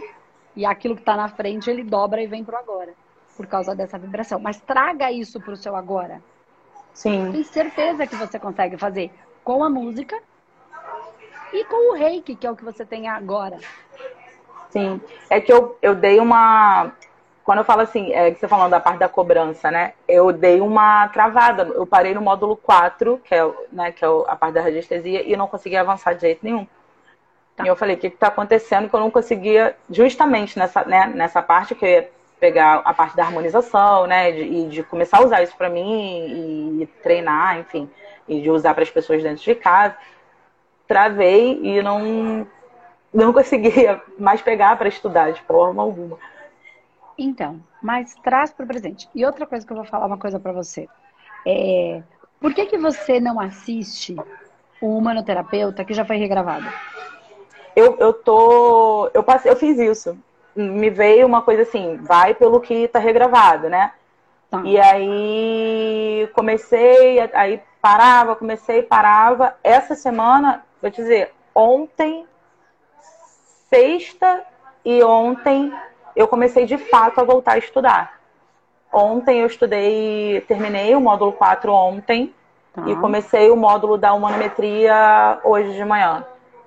e 0.55 0.67
aquilo 0.67 0.97
que 0.97 1.03
tá 1.03 1.17
na 1.17 1.29
frente, 1.29 1.71
ele 1.71 1.83
dobra 1.83 2.23
e 2.23 2.27
vem 2.27 2.45
pro 2.45 2.57
agora. 2.57 2.93
Por 3.37 3.47
causa 3.47 3.75
dessa 3.75 3.99
vibração. 3.99 4.39
Mas 4.39 4.61
traga 4.61 5.11
isso 5.11 5.41
pro 5.41 5.57
seu 5.57 5.75
agora. 5.75 6.23
Sim. 6.93 7.33
Tenho 7.33 7.45
certeza 7.45 8.07
que 8.07 8.15
você 8.15 8.39
consegue 8.39 8.77
fazer 8.77 9.11
com 9.43 9.65
a 9.65 9.71
música 9.71 10.21
e 11.53 11.65
com 11.65 11.93
o 11.93 11.95
reiki, 11.95 12.37
que 12.37 12.47
é 12.47 12.51
o 12.51 12.57
que 12.57 12.65
você 12.65 12.85
tem 12.85 13.09
agora. 13.09 13.59
Sim. 14.69 15.01
É 15.31 15.41
que 15.41 15.53
eu, 15.53 15.79
eu 15.81 15.95
dei 15.95 16.21
uma 16.21 16.93
quando 17.45 17.59
eu 17.59 17.65
falo 17.65 17.83
assim, 17.83 18.13
é, 18.13 18.31
que 18.31 18.41
você 18.41 18.49
falando 18.49 18.71
da 18.71 18.81
parte 18.81 18.99
da 18.99 19.09
cobrança, 19.09 19.71
né? 19.71 19.93
Eu 20.09 20.33
dei 20.33 20.63
uma 20.63 21.09
travada. 21.09 21.65
Eu 21.65 21.87
parei 21.87 22.15
no 22.15 22.23
módulo 22.23 22.57
4, 22.57 23.21
que 23.23 23.35
é, 23.35 23.53
né, 23.71 23.93
que 23.93 24.03
é 24.03 24.09
a 24.27 24.35
parte 24.35 24.55
da 24.55 24.63
radiestesia, 24.63 25.23
e 25.23 25.37
não 25.37 25.47
conseguia 25.47 25.83
avançar 25.83 26.15
de 26.15 26.23
jeito 26.23 26.41
nenhum. 26.43 26.67
Tá. 27.55 27.65
E 27.65 27.69
eu 27.69 27.77
falei, 27.77 27.97
o 27.97 27.99
que 27.99 28.07
está 28.07 28.29
acontecendo 28.29 28.89
que 28.89 28.97
eu 28.97 29.01
não 29.01 29.11
conseguia, 29.11 29.77
justamente 29.91 30.59
nessa, 30.59 30.85
né, 30.85 31.13
nessa 31.15 31.43
parte 31.43 31.75
que 31.75 31.85
eu 31.85 31.89
ia 31.91 32.11
pegar 32.41 32.77
a 32.85 32.95
parte 32.95 33.15
da 33.15 33.25
harmonização, 33.25 34.07
né? 34.07 34.31
E 34.31 34.45
de, 34.45 34.69
de, 34.69 34.83
começar 34.83 35.19
a 35.19 35.25
usar 35.25 35.43
isso 35.43 35.57
para 35.57 35.69
mim 35.69 36.79
e, 36.79 36.83
e 36.83 36.87
treinar, 37.03 37.59
enfim, 37.59 37.91
e 38.27 38.41
de 38.41 38.51
usar 38.51 38.73
para 38.73 38.83
as 38.83 38.91
pessoas 38.91 39.23
dentro 39.23 39.45
de 39.45 39.55
casa. 39.55 39.95
Travei 40.89 41.61
e 41.63 41.83
não, 41.83 42.47
não 43.13 43.33
conseguia 43.35 44.01
mais 44.19 44.41
pegar 44.41 44.77
para 44.77 44.89
estudar 44.89 45.31
de 45.31 45.43
forma 45.43 45.83
alguma. 45.83 46.19
Então, 47.17 47.61
mas 47.83 48.15
traz 48.23 48.53
para 48.53 48.65
o 48.65 48.67
presente. 48.67 49.09
E 49.15 49.25
outra 49.25 49.47
coisa 49.47 49.67
que 49.67 49.73
eu 49.73 49.77
vou 49.77 49.87
falar 49.87 50.07
uma 50.07 50.19
coisa 50.19 50.41
para 50.41 50.53
você. 50.53 50.89
É, 51.47 52.03
por 52.41 52.53
que, 52.53 52.67
que 52.67 52.79
você 52.79 53.21
não 53.21 53.41
assiste 53.41 54.17
o 54.81 54.99
humanoterapeuta 54.99 55.85
que 55.85 55.95
já 55.95 56.05
foi 56.05 56.17
regravado? 56.17 56.67
Eu, 57.75 57.97
eu 57.99 58.13
tô. 58.13 59.11
Eu, 59.15 59.23
passei, 59.23 59.51
eu 59.51 59.57
fiz 59.57 59.79
isso. 59.79 60.19
Me 60.55 60.91
veio 60.91 61.27
uma 61.27 61.43
coisa 61.43 61.63
assim, 61.63 61.97
vai 61.97 62.35
pelo 62.35 62.61
que 62.61 62.75
está 62.75 62.99
regravado, 62.99 63.69
né? 63.69 63.93
Tá. 64.51 64.63
E 64.65 64.79
aí 64.79 66.31
comecei, 66.33 67.19
aí 67.33 67.61
parava, 67.81 68.37
comecei, 68.37 68.83
parava. 68.83 69.57
Essa 69.65 69.95
semana, 69.95 70.65
vou 70.81 70.91
te 70.91 70.97
dizer, 70.97 71.33
ontem, 71.55 72.27
sexta 73.69 74.45
e 74.85 75.03
ontem 75.03 75.73
eu 76.15 76.29
comecei 76.29 76.67
de 76.67 76.79
fato 76.79 77.21
a 77.21 77.25
voltar 77.25 77.53
a 77.53 77.59
estudar. 77.59 78.21
ontem 78.93 79.41
eu 79.41 79.47
estudei, 79.47 80.41
terminei 80.43 80.95
o 80.95 81.01
módulo 81.01 81.33
4 81.33 81.73
ontem 81.73 82.33
tá. 82.73 82.83
e 82.89 82.95
comecei 82.97 83.51
o 83.51 83.57
módulo 83.57 83.99
da 83.99 84.13
humanometria 84.15 85.41
hoje 85.45 85.75
de 85.75 85.85
manhã. 85.85 86.25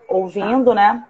Ouvindo, 0.10 0.71
tá. 0.71 0.75
né? 0.75 1.03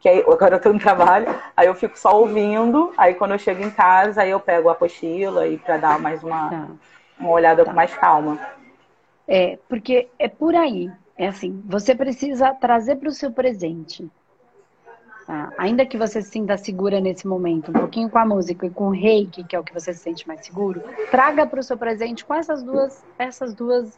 Que 0.00 0.08
aí, 0.08 0.20
agora 0.20 0.56
eu 0.56 0.60
tô 0.60 0.72
no 0.72 0.78
trabalho, 0.78 1.26
aí 1.54 1.66
eu 1.66 1.74
fico 1.74 1.98
só 1.98 2.18
ouvindo, 2.18 2.92
aí 2.96 3.14
quando 3.14 3.32
eu 3.32 3.38
chego 3.38 3.62
em 3.62 3.70
casa, 3.70 4.22
aí 4.22 4.30
eu 4.30 4.40
pego 4.40 4.68
a 4.68 4.72
apostila 4.72 5.46
e 5.46 5.58
para 5.58 5.76
dar 5.76 5.98
mais 5.98 6.22
uma, 6.22 6.48
tá. 6.48 6.66
uma 7.18 7.30
olhada 7.30 7.64
com 7.64 7.70
tá. 7.70 7.76
mais 7.76 7.94
calma. 7.94 8.38
É, 9.28 9.58
porque 9.68 10.08
é 10.18 10.28
por 10.28 10.54
aí. 10.54 10.90
É 11.16 11.28
assim, 11.28 11.62
você 11.66 11.94
precisa 11.94 12.54
trazer 12.54 12.96
para 12.96 13.10
o 13.10 13.12
seu 13.12 13.30
presente. 13.30 14.10
Tá? 15.30 15.52
Ainda 15.58 15.86
que 15.86 15.96
você 15.96 16.20
se 16.20 16.28
sinta 16.28 16.56
segura 16.56 17.00
nesse 17.00 17.24
momento, 17.24 17.70
um 17.70 17.74
pouquinho 17.74 18.10
com 18.10 18.18
a 18.18 18.26
música 18.26 18.66
e 18.66 18.70
com 18.70 18.88
o 18.88 18.90
reiki, 18.90 19.44
que 19.44 19.54
é 19.54 19.60
o 19.60 19.62
que 19.62 19.72
você 19.72 19.94
se 19.94 20.00
sente 20.00 20.26
mais 20.26 20.44
seguro, 20.44 20.82
traga 21.08 21.46
para 21.46 21.60
o 21.60 21.62
seu 21.62 21.78
presente 21.78 22.24
com 22.24 22.34
essas 22.34 22.64
duas, 22.64 23.04
essas 23.16 23.54
duas, 23.54 23.96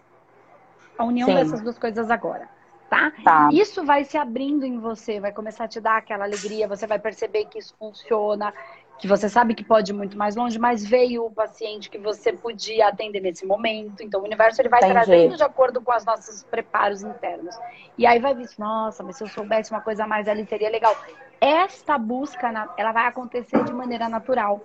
a 0.99 1.05
união 1.07 1.27
Sim. 1.27 1.35
dessas 1.37 1.63
duas 1.63 1.79
coisas 1.79 2.11
agora. 2.11 2.47
Tá? 2.91 3.11
tá? 3.25 3.49
Isso 3.51 3.83
vai 3.83 4.05
se 4.05 4.19
abrindo 4.19 4.67
em 4.67 4.79
você, 4.79 5.21
vai 5.21 5.33
começar 5.33 5.65
a 5.65 5.69
te 5.69 5.81
dar 5.81 5.97
aquela 5.97 6.25
alegria, 6.25 6.69
você 6.69 6.87
vai 6.87 6.99
perceber 6.99 7.47
que 7.47 7.59
isso 7.59 7.75
funciona, 7.79 8.53
que 8.99 9.09
você 9.09 9.29
sabe 9.29 9.55
que 9.55 9.65
pode 9.65 9.91
ir 9.91 9.95
muito 9.95 10.17
mais 10.17 10.37
longe, 10.37 10.59
mas 10.59 10.85
veio 10.87 11.27
o 11.27 11.31
paciente 11.31 11.91
que 11.91 11.99
você 11.99 12.33
podia 12.33 12.89
atender 12.89 13.21
nesse 13.21 13.45
momento. 13.45 14.03
Então, 14.03 14.21
o 14.21 14.25
universo 14.25 14.63
ele 14.63 14.69
vai 14.69 14.81
trazendo 14.81 15.37
de 15.37 15.43
acordo 15.43 15.81
com 15.81 15.93
os 15.93 16.05
nossos 16.05 16.45
preparos 16.45 17.03
internos. 17.03 17.59
E 17.99 18.07
aí 18.07 18.21
vai 18.21 18.35
vir, 18.35 18.49
nossa, 18.59 19.03
mas 19.03 19.17
se 19.17 19.25
eu 19.25 19.29
soubesse 19.29 19.73
uma 19.73 19.81
coisa 19.81 20.07
mais 20.07 20.29
ali, 20.29 20.47
seria 20.47 20.71
legal. 20.71 20.97
Esta 21.41 21.99
busca, 21.99 22.49
ela 22.77 22.93
vai 22.93 23.09
acontecer 23.09 23.65
de 23.65 23.73
maneira 23.73 24.09
natural. 24.09 24.65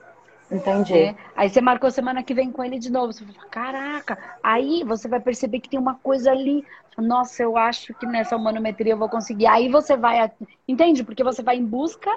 Entendi. 0.52 0.94
Né? 0.94 1.16
Aí 1.36 1.50
você 1.50 1.60
marcou 1.60 1.90
semana 1.92 2.24
que 2.24 2.34
vem 2.34 2.52
com 2.52 2.64
ele 2.64 2.80
de 2.80 2.92
novo. 2.92 3.12
Você 3.12 3.26
fala, 3.26 3.48
caraca. 3.50 4.18
Aí 4.42 4.84
você 4.84 5.08
vai 5.08 5.20
perceber 5.20 5.60
que 5.60 5.70
tem 5.70 5.80
uma 5.80 5.96
coisa 5.96 6.32
ali. 6.32 6.64
Nossa, 6.98 7.44
eu 7.44 7.58
acho 7.58 7.94
que 7.96 8.06
nessa 8.06 8.36
humanometria 8.36 8.94
eu 8.94 8.98
vou 8.98 9.10
conseguir. 9.10 9.48
Aí 9.48 9.68
você 9.68 9.98
vai. 9.98 10.32
Entende? 10.68 11.04
Porque 11.04 11.24
você 11.24 11.42
vai 11.42 11.58
em 11.58 11.66
busca 11.66 12.10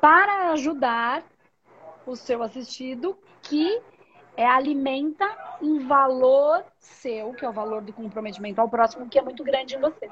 para 0.00 0.52
ajudar 0.52 1.22
o 2.10 2.16
seu 2.16 2.42
assistido 2.42 3.16
que 3.42 3.80
é, 4.36 4.46
alimenta 4.46 5.26
um 5.60 5.86
valor 5.86 6.64
seu, 6.78 7.32
que 7.34 7.44
é 7.44 7.48
o 7.48 7.52
valor 7.52 7.82
do 7.82 7.92
comprometimento 7.92 8.60
ao 8.60 8.68
próximo, 8.68 9.08
que 9.08 9.18
é 9.18 9.22
muito 9.22 9.42
grande 9.44 9.76
em 9.76 9.80
você. 9.80 10.08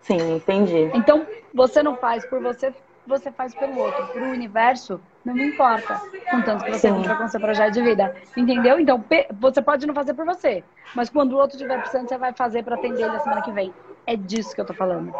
Sim, 0.00 0.36
entendi. 0.36 0.90
Então, 0.94 1.26
você 1.52 1.82
não 1.82 1.96
faz 1.96 2.26
por 2.26 2.40
você, 2.42 2.74
você 3.06 3.30
faz 3.30 3.54
pelo 3.54 3.78
outro. 3.78 4.06
Para 4.08 4.22
o 4.22 4.30
universo, 4.30 5.00
não 5.24 5.34
me 5.34 5.46
importa. 5.46 6.00
Contanto 6.30 6.64
que 6.64 6.72
você 6.72 6.90
cumpra 6.90 7.16
com 7.16 7.28
seu 7.28 7.40
projeto 7.40 7.72
de 7.74 7.82
vida. 7.82 8.14
Entendeu? 8.36 8.78
Então, 8.78 9.02
você 9.40 9.62
pode 9.62 9.86
não 9.86 9.94
fazer 9.94 10.14
por 10.14 10.26
você. 10.26 10.62
Mas 10.94 11.08
quando 11.08 11.32
o 11.32 11.36
outro 11.36 11.56
estiver 11.56 11.78
precisando, 11.78 12.08
você 12.08 12.18
vai 12.18 12.32
fazer 12.32 12.62
para 12.62 12.76
atender 12.76 13.02
ele 13.02 13.16
a 13.16 13.20
semana 13.20 13.42
que 13.42 13.52
vem. 13.52 13.72
É 14.06 14.16
disso 14.16 14.54
que 14.54 14.60
eu 14.60 14.66
tô 14.66 14.74
falando. 14.74 15.14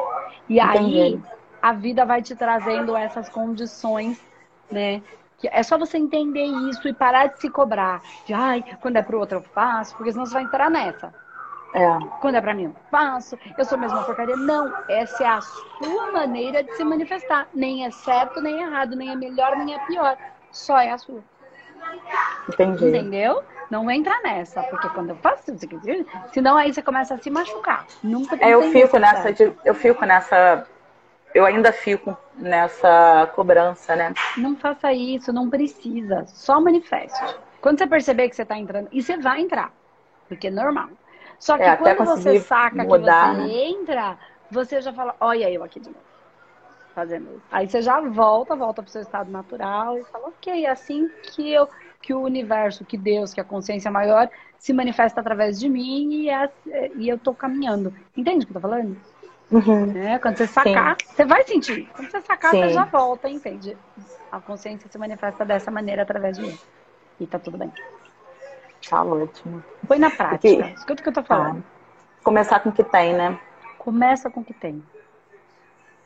E 0.48 0.60
entendi. 0.60 1.00
aí, 1.00 1.22
a 1.62 1.72
vida 1.72 2.04
vai 2.04 2.20
te 2.20 2.36
trazendo 2.36 2.94
essas 2.94 3.28
condições, 3.28 4.20
né? 4.70 5.02
É 5.42 5.62
só 5.62 5.76
você 5.76 5.98
entender 5.98 6.44
isso 6.44 6.86
e 6.88 6.92
parar 6.92 7.26
de 7.26 7.40
se 7.40 7.50
cobrar. 7.50 8.00
De, 8.24 8.32
ai, 8.32 8.64
quando 8.80 8.96
é 8.96 9.02
pro 9.02 9.18
outro 9.18 9.38
eu 9.38 9.42
faço, 9.42 9.94
porque 9.96 10.12
senão 10.12 10.24
você 10.24 10.34
vai 10.34 10.44
entrar 10.44 10.70
nessa. 10.70 11.12
É. 11.74 11.98
Quando 12.20 12.36
é 12.36 12.40
pra 12.40 12.54
mim 12.54 12.64
eu 12.64 12.76
faço, 12.90 13.36
eu 13.58 13.64
sou 13.64 13.76
mesmo 13.76 13.98
uma 13.98 14.04
porcaria. 14.04 14.36
Não, 14.36 14.72
essa 14.88 15.24
é 15.24 15.26
a 15.26 15.40
sua 15.40 16.12
maneira 16.12 16.62
de 16.62 16.72
se 16.76 16.84
manifestar. 16.84 17.48
Nem 17.52 17.84
é 17.84 17.90
certo, 17.90 18.40
nem 18.40 18.62
é 18.62 18.66
errado, 18.66 18.94
nem 18.94 19.10
é 19.10 19.16
melhor, 19.16 19.56
nem 19.56 19.74
é 19.74 19.78
pior. 19.86 20.16
Só 20.52 20.78
é 20.78 20.92
a 20.92 20.98
sua. 20.98 21.20
Entendi. 22.48 22.86
Entendeu? 22.86 23.42
Não 23.70 23.90
entra 23.90 24.20
nessa, 24.22 24.62
porque 24.62 24.88
quando 24.90 25.10
eu 25.10 25.16
faço 25.16 25.52
isso 25.52 25.66
senão 26.32 26.56
aí 26.56 26.72
você 26.72 26.82
começa 26.82 27.14
a 27.14 27.18
se 27.18 27.28
machucar. 27.28 27.86
Nunca 28.02 28.36
é, 28.40 28.50
eu 28.50 28.62
fico 28.70 28.98
nessa, 28.98 29.32
de, 29.32 29.52
eu 29.64 29.74
fico 29.74 30.04
nessa 30.04 30.66
eu 31.34 31.44
ainda 31.44 31.72
fico 31.72 32.16
nessa 32.36 33.30
cobrança, 33.34 33.96
né? 33.96 34.14
Não 34.36 34.56
faça 34.56 34.92
isso, 34.92 35.32
não 35.32 35.50
precisa. 35.50 36.24
Só 36.26 36.60
manifeste. 36.60 37.20
Quando 37.60 37.78
você 37.78 37.86
perceber 37.86 38.28
que 38.28 38.36
você 38.36 38.42
está 38.42 38.56
entrando, 38.56 38.88
e 38.92 39.02
você 39.02 39.16
vai 39.16 39.40
entrar, 39.40 39.72
porque 40.28 40.46
é 40.46 40.50
normal. 40.50 40.90
Só 41.38 41.56
que 41.56 41.64
é, 41.64 41.76
quando 41.76 42.04
você 42.04 42.38
saca 42.38 42.84
mudar, 42.84 43.34
que 43.34 43.42
você 43.42 43.48
né? 43.48 43.54
entra, 43.68 44.18
você 44.50 44.80
já 44.80 44.92
fala, 44.92 45.16
olha 45.20 45.50
eu 45.50 45.64
aqui 45.64 45.80
de 45.80 45.88
novo. 45.88 46.00
Fazendo 46.94 47.28
isso. 47.32 47.42
Aí 47.50 47.68
você 47.68 47.82
já 47.82 48.00
volta, 48.00 48.54
volta 48.54 48.80
para 48.80 48.88
o 48.88 48.92
seu 48.92 49.02
estado 49.02 49.30
natural 49.30 49.98
e 49.98 50.04
fala, 50.04 50.28
ok, 50.28 50.64
é 50.64 50.70
assim 50.70 51.10
que 51.22 51.52
eu 51.52 51.68
que 52.00 52.12
o 52.12 52.20
universo, 52.20 52.84
que 52.84 52.98
Deus, 52.98 53.32
que 53.32 53.40
a 53.40 53.44
consciência 53.44 53.90
maior 53.90 54.28
se 54.58 54.74
manifesta 54.74 55.22
através 55.22 55.58
de 55.58 55.70
mim 55.70 56.12
e, 56.12 56.28
é, 56.28 56.50
e 56.96 57.08
eu 57.08 57.16
estou 57.16 57.34
caminhando. 57.34 57.94
Entende 58.14 58.44
o 58.44 58.46
que 58.46 58.50
eu 58.54 58.60
tô 58.60 58.68
falando? 58.68 58.94
Uhum. 59.54 59.86
Né? 59.86 60.18
Quando 60.18 60.36
você 60.36 60.48
sacar, 60.48 60.96
Sim. 61.00 61.14
você 61.14 61.24
vai 61.24 61.44
sentir. 61.44 61.88
Quando 61.94 62.10
você 62.10 62.20
sacar, 62.22 62.50
Sim. 62.50 62.62
você 62.62 62.68
já 62.70 62.84
volta, 62.84 63.28
entende? 63.28 63.76
A 64.32 64.40
consciência 64.40 64.90
se 64.90 64.98
manifesta 64.98 65.44
dessa 65.44 65.70
maneira 65.70 66.02
através 66.02 66.36
de 66.36 66.42
mim. 66.42 66.58
E 67.20 67.26
tá 67.26 67.38
tudo 67.38 67.56
bem. 67.56 67.72
Tá 68.90 69.02
ótimo. 69.02 69.62
Põe 69.86 69.98
na 69.98 70.10
prática. 70.10 70.66
Escuta 70.70 71.00
o 71.00 71.02
que 71.04 71.08
eu 71.08 71.12
tô 71.12 71.22
falando. 71.22 71.62
Tá. 71.62 71.68
Começar 72.24 72.58
com 72.60 72.70
o 72.70 72.72
que 72.72 72.82
tem, 72.82 73.14
né? 73.14 73.38
Começa 73.78 74.28
com 74.28 74.40
o 74.40 74.44
que 74.44 74.54
tem. 74.54 74.82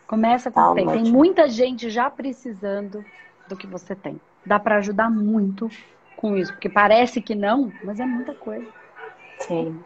Começa 0.06 0.50
com 0.50 0.60
o 0.60 0.74
que 0.74 0.84
tem. 0.84 1.02
Tem 1.04 1.12
muita 1.12 1.48
gente 1.48 1.88
já 1.88 2.10
precisando 2.10 3.02
do 3.48 3.56
que 3.56 3.66
você 3.66 3.94
tem. 3.94 4.20
Dá 4.44 4.60
para 4.60 4.76
ajudar 4.76 5.10
muito 5.10 5.70
com 6.16 6.36
isso, 6.36 6.52
porque 6.52 6.68
parece 6.68 7.22
que 7.22 7.34
não, 7.34 7.72
mas 7.82 7.98
é 7.98 8.04
muita 8.04 8.34
coisa. 8.34 8.66
Sim. 9.38 9.82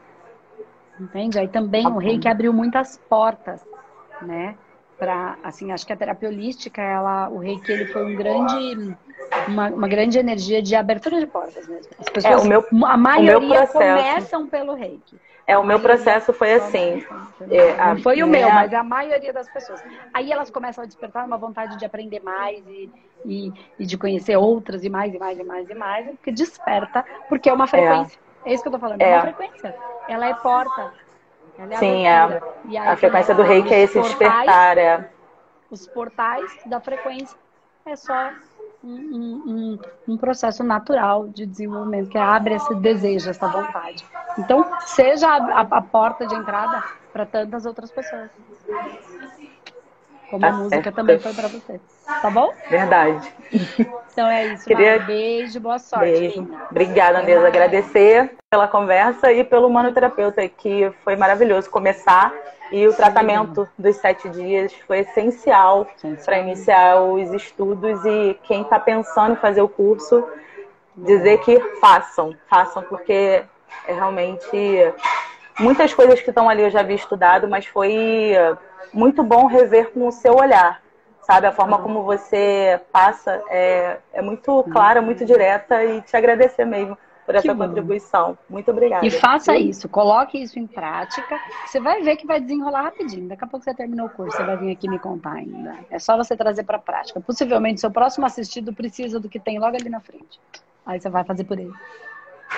Entende? 1.00 1.38
Aí 1.38 1.48
também 1.48 1.86
o 1.86 1.98
rei 1.98 2.18
que 2.18 2.28
abriu 2.28 2.52
muitas 2.52 2.98
portas, 3.08 3.66
né? 4.20 4.56
Para, 4.98 5.36
assim, 5.42 5.72
acho 5.72 5.84
que 5.84 5.92
a 5.92 5.96
terapia 5.96 6.28
holística, 6.28 6.80
ela, 6.80 7.28
o 7.28 7.38
rei 7.38 7.58
que 7.58 7.72
ele 7.72 7.86
foi 7.86 8.04
um 8.04 8.16
grande, 8.16 8.96
uma, 9.48 9.68
uma, 9.68 9.88
grande 9.88 10.16
energia 10.16 10.62
de 10.62 10.76
abertura 10.76 11.18
de 11.18 11.26
portas 11.26 11.66
mesmo. 11.66 11.90
As 11.98 12.06
é, 12.06 12.10
pessoas, 12.10 12.34
é, 12.34 12.36
o 12.36 12.48
meu, 12.48 12.64
a 12.86 12.96
maioria 12.96 13.66
começam 13.66 14.46
pelo 14.46 14.74
reiki. 14.74 15.16
É, 15.46 15.58
o 15.58 15.64
meu 15.64 15.80
processo 15.80 16.32
foi 16.32 16.54
assim. 16.54 17.04
É, 17.50 17.76
Não 17.76 17.96
foi 18.00 18.22
o 18.22 18.28
meu, 18.28 18.48
mas 18.50 18.72
a 18.72 18.84
maioria 18.84 19.32
das 19.32 19.48
pessoas. 19.48 19.82
Aí 20.14 20.30
elas 20.30 20.50
começam 20.50 20.84
a 20.84 20.86
despertar 20.86 21.26
uma 21.26 21.36
vontade 21.36 21.76
de 21.78 21.84
aprender 21.84 22.20
mais 22.20 22.64
e, 22.68 22.88
e, 23.24 23.52
e 23.78 23.84
de 23.84 23.98
conhecer 23.98 24.36
outras 24.36 24.84
e 24.84 24.88
mais 24.88 25.12
e 25.12 25.18
mais 25.18 25.38
e 25.38 25.42
mais 25.42 25.68
e 25.68 25.74
mais, 25.74 26.06
porque 26.06 26.30
desperta, 26.30 27.04
porque 27.28 27.48
é 27.48 27.52
uma 27.52 27.66
frequência. 27.66 28.20
É. 28.44 28.52
Isso 28.52 28.62
que 28.62 28.68
eu 28.68 28.72
tô 28.72 28.78
falando, 28.78 29.00
é, 29.00 29.10
é 29.10 29.14
uma 29.14 29.22
frequência. 29.22 29.74
Ela 30.08 30.26
é 30.26 30.34
porta. 30.34 30.92
Ela 31.58 31.74
é 31.74 31.76
Sim, 31.76 32.06
é. 32.06 32.78
A 32.78 32.96
frequência 32.96 33.34
do 33.34 33.42
reiki 33.42 33.72
é 33.72 33.82
esse 33.82 33.94
portais, 33.94 34.18
despertar, 34.18 34.78
é. 34.78 35.10
Os 35.70 35.86
portais 35.86 36.58
da 36.66 36.80
frequência 36.80 37.36
é 37.86 37.96
só 37.96 38.30
um, 38.84 38.88
um, 38.88 39.78
um, 40.08 40.16
processo 40.16 40.62
natural 40.62 41.28
de 41.28 41.46
desenvolvimento 41.46 42.08
que 42.10 42.18
abre 42.18 42.54
esse 42.54 42.74
desejo, 42.76 43.30
essa 43.30 43.48
vontade. 43.48 44.04
Então, 44.38 44.66
seja 44.80 45.28
a, 45.28 45.60
a 45.60 45.82
porta 45.82 46.26
de 46.26 46.34
entrada 46.34 46.82
para 47.12 47.26
tantas 47.26 47.64
outras 47.64 47.90
pessoas. 47.90 48.30
Como 50.30 50.40
tá 50.40 50.48
a 50.48 50.52
música 50.52 50.82
certo. 50.82 50.96
também 50.96 51.18
foi 51.18 51.34
para 51.34 51.48
você. 51.48 51.80
Tá 52.06 52.30
bom? 52.30 52.52
Verdade. 52.70 53.34
Então 54.12 54.28
é 54.28 54.48
isso. 54.48 54.64
Queria... 54.66 54.98
Beijo, 55.00 55.58
boa 55.58 55.78
sorte. 55.78 56.04
Beijo. 56.04 56.46
Obrigada, 56.70 57.20
Andresa. 57.20 57.46
Agradecer 57.48 58.30
pela 58.50 58.68
conversa 58.68 59.32
e 59.32 59.42
pelo 59.42 59.70
manoterapeuta, 59.70 60.46
que 60.46 60.92
foi 61.02 61.16
maravilhoso 61.16 61.70
começar. 61.70 62.32
E 62.70 62.86
o 62.86 62.90
Sim. 62.90 62.96
tratamento 62.98 63.68
dos 63.78 63.96
sete 63.96 64.28
dias 64.28 64.72
foi 64.86 65.00
essencial 65.00 65.86
para 66.24 66.38
iniciar 66.38 67.00
os 67.00 67.32
estudos. 67.32 68.04
E 68.04 68.38
quem 68.44 68.62
está 68.62 68.78
pensando 68.78 69.32
em 69.32 69.36
fazer 69.36 69.62
o 69.62 69.68
curso, 69.68 70.26
dizer 70.94 71.38
que 71.40 71.58
façam, 71.80 72.34
façam, 72.48 72.82
porque 72.82 73.42
é 73.88 73.92
realmente 73.92 74.92
muitas 75.58 75.94
coisas 75.94 76.20
que 76.20 76.30
estão 76.30 76.48
ali 76.48 76.62
eu 76.62 76.70
já 76.70 76.80
havia 76.80 76.96
estudado, 76.96 77.48
mas 77.48 77.66
foi 77.66 78.34
muito 78.92 79.22
bom 79.22 79.46
rever 79.46 79.90
com 79.90 80.06
o 80.06 80.12
seu 80.12 80.34
olhar, 80.34 80.81
sabe? 81.22 81.46
A 81.46 81.52
forma 81.52 81.78
como 81.78 82.02
você 82.02 82.80
passa 82.92 83.42
é, 83.48 83.98
é 84.12 84.22
muito 84.22 84.64
clara, 84.64 85.00
muito 85.00 85.24
direta 85.24 85.84
e 85.84 86.02
te 86.02 86.16
agradecer 86.16 86.64
mesmo 86.64 86.96
por 87.24 87.34
essa 87.34 87.54
contribuição. 87.54 88.36
Muito 88.48 88.70
obrigada. 88.70 89.06
E 89.06 89.10
faça 89.10 89.56
isso, 89.56 89.88
coloque 89.88 90.42
isso 90.42 90.58
em 90.58 90.66
prática. 90.66 91.38
Você 91.66 91.80
vai 91.80 92.02
ver 92.02 92.16
que 92.16 92.26
vai 92.26 92.40
desenrolar 92.40 92.82
rapidinho. 92.82 93.28
Daqui 93.28 93.44
a 93.44 93.46
pouco 93.46 93.64
você 93.64 93.74
terminou 93.74 94.06
o 94.06 94.10
curso, 94.10 94.36
você 94.36 94.44
vai 94.44 94.56
vir 94.56 94.72
aqui 94.72 94.88
me 94.88 94.98
contar 94.98 95.34
ainda. 95.34 95.76
É 95.90 95.98
só 95.98 96.16
você 96.16 96.36
trazer 96.36 96.64
para 96.64 96.76
a 96.76 96.80
prática. 96.80 97.20
Possivelmente, 97.20 97.80
seu 97.80 97.90
próximo 97.90 98.26
assistido 98.26 98.72
precisa 98.72 99.20
do 99.20 99.28
que 99.28 99.38
tem 99.38 99.58
logo 99.58 99.76
ali 99.76 99.88
na 99.88 100.00
frente. 100.00 100.40
Aí 100.84 101.00
você 101.00 101.08
vai 101.08 101.24
fazer 101.24 101.44
por 101.44 101.58
ele. 101.58 101.72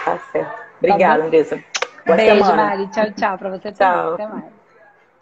Tá 0.05 0.19
certo. 0.33 0.65
Obrigada, 0.79 1.21
tá 1.21 1.27
Andressa. 1.27 1.65
Beijo, 2.07 2.45
semana. 2.45 2.57
Mari. 2.57 2.89
Tchau, 2.89 3.13
tchau 3.13 3.39
para 3.39 3.51
você 3.51 3.73
tchau. 3.73 4.15
Até 4.15 4.27
mais. 4.27 4.54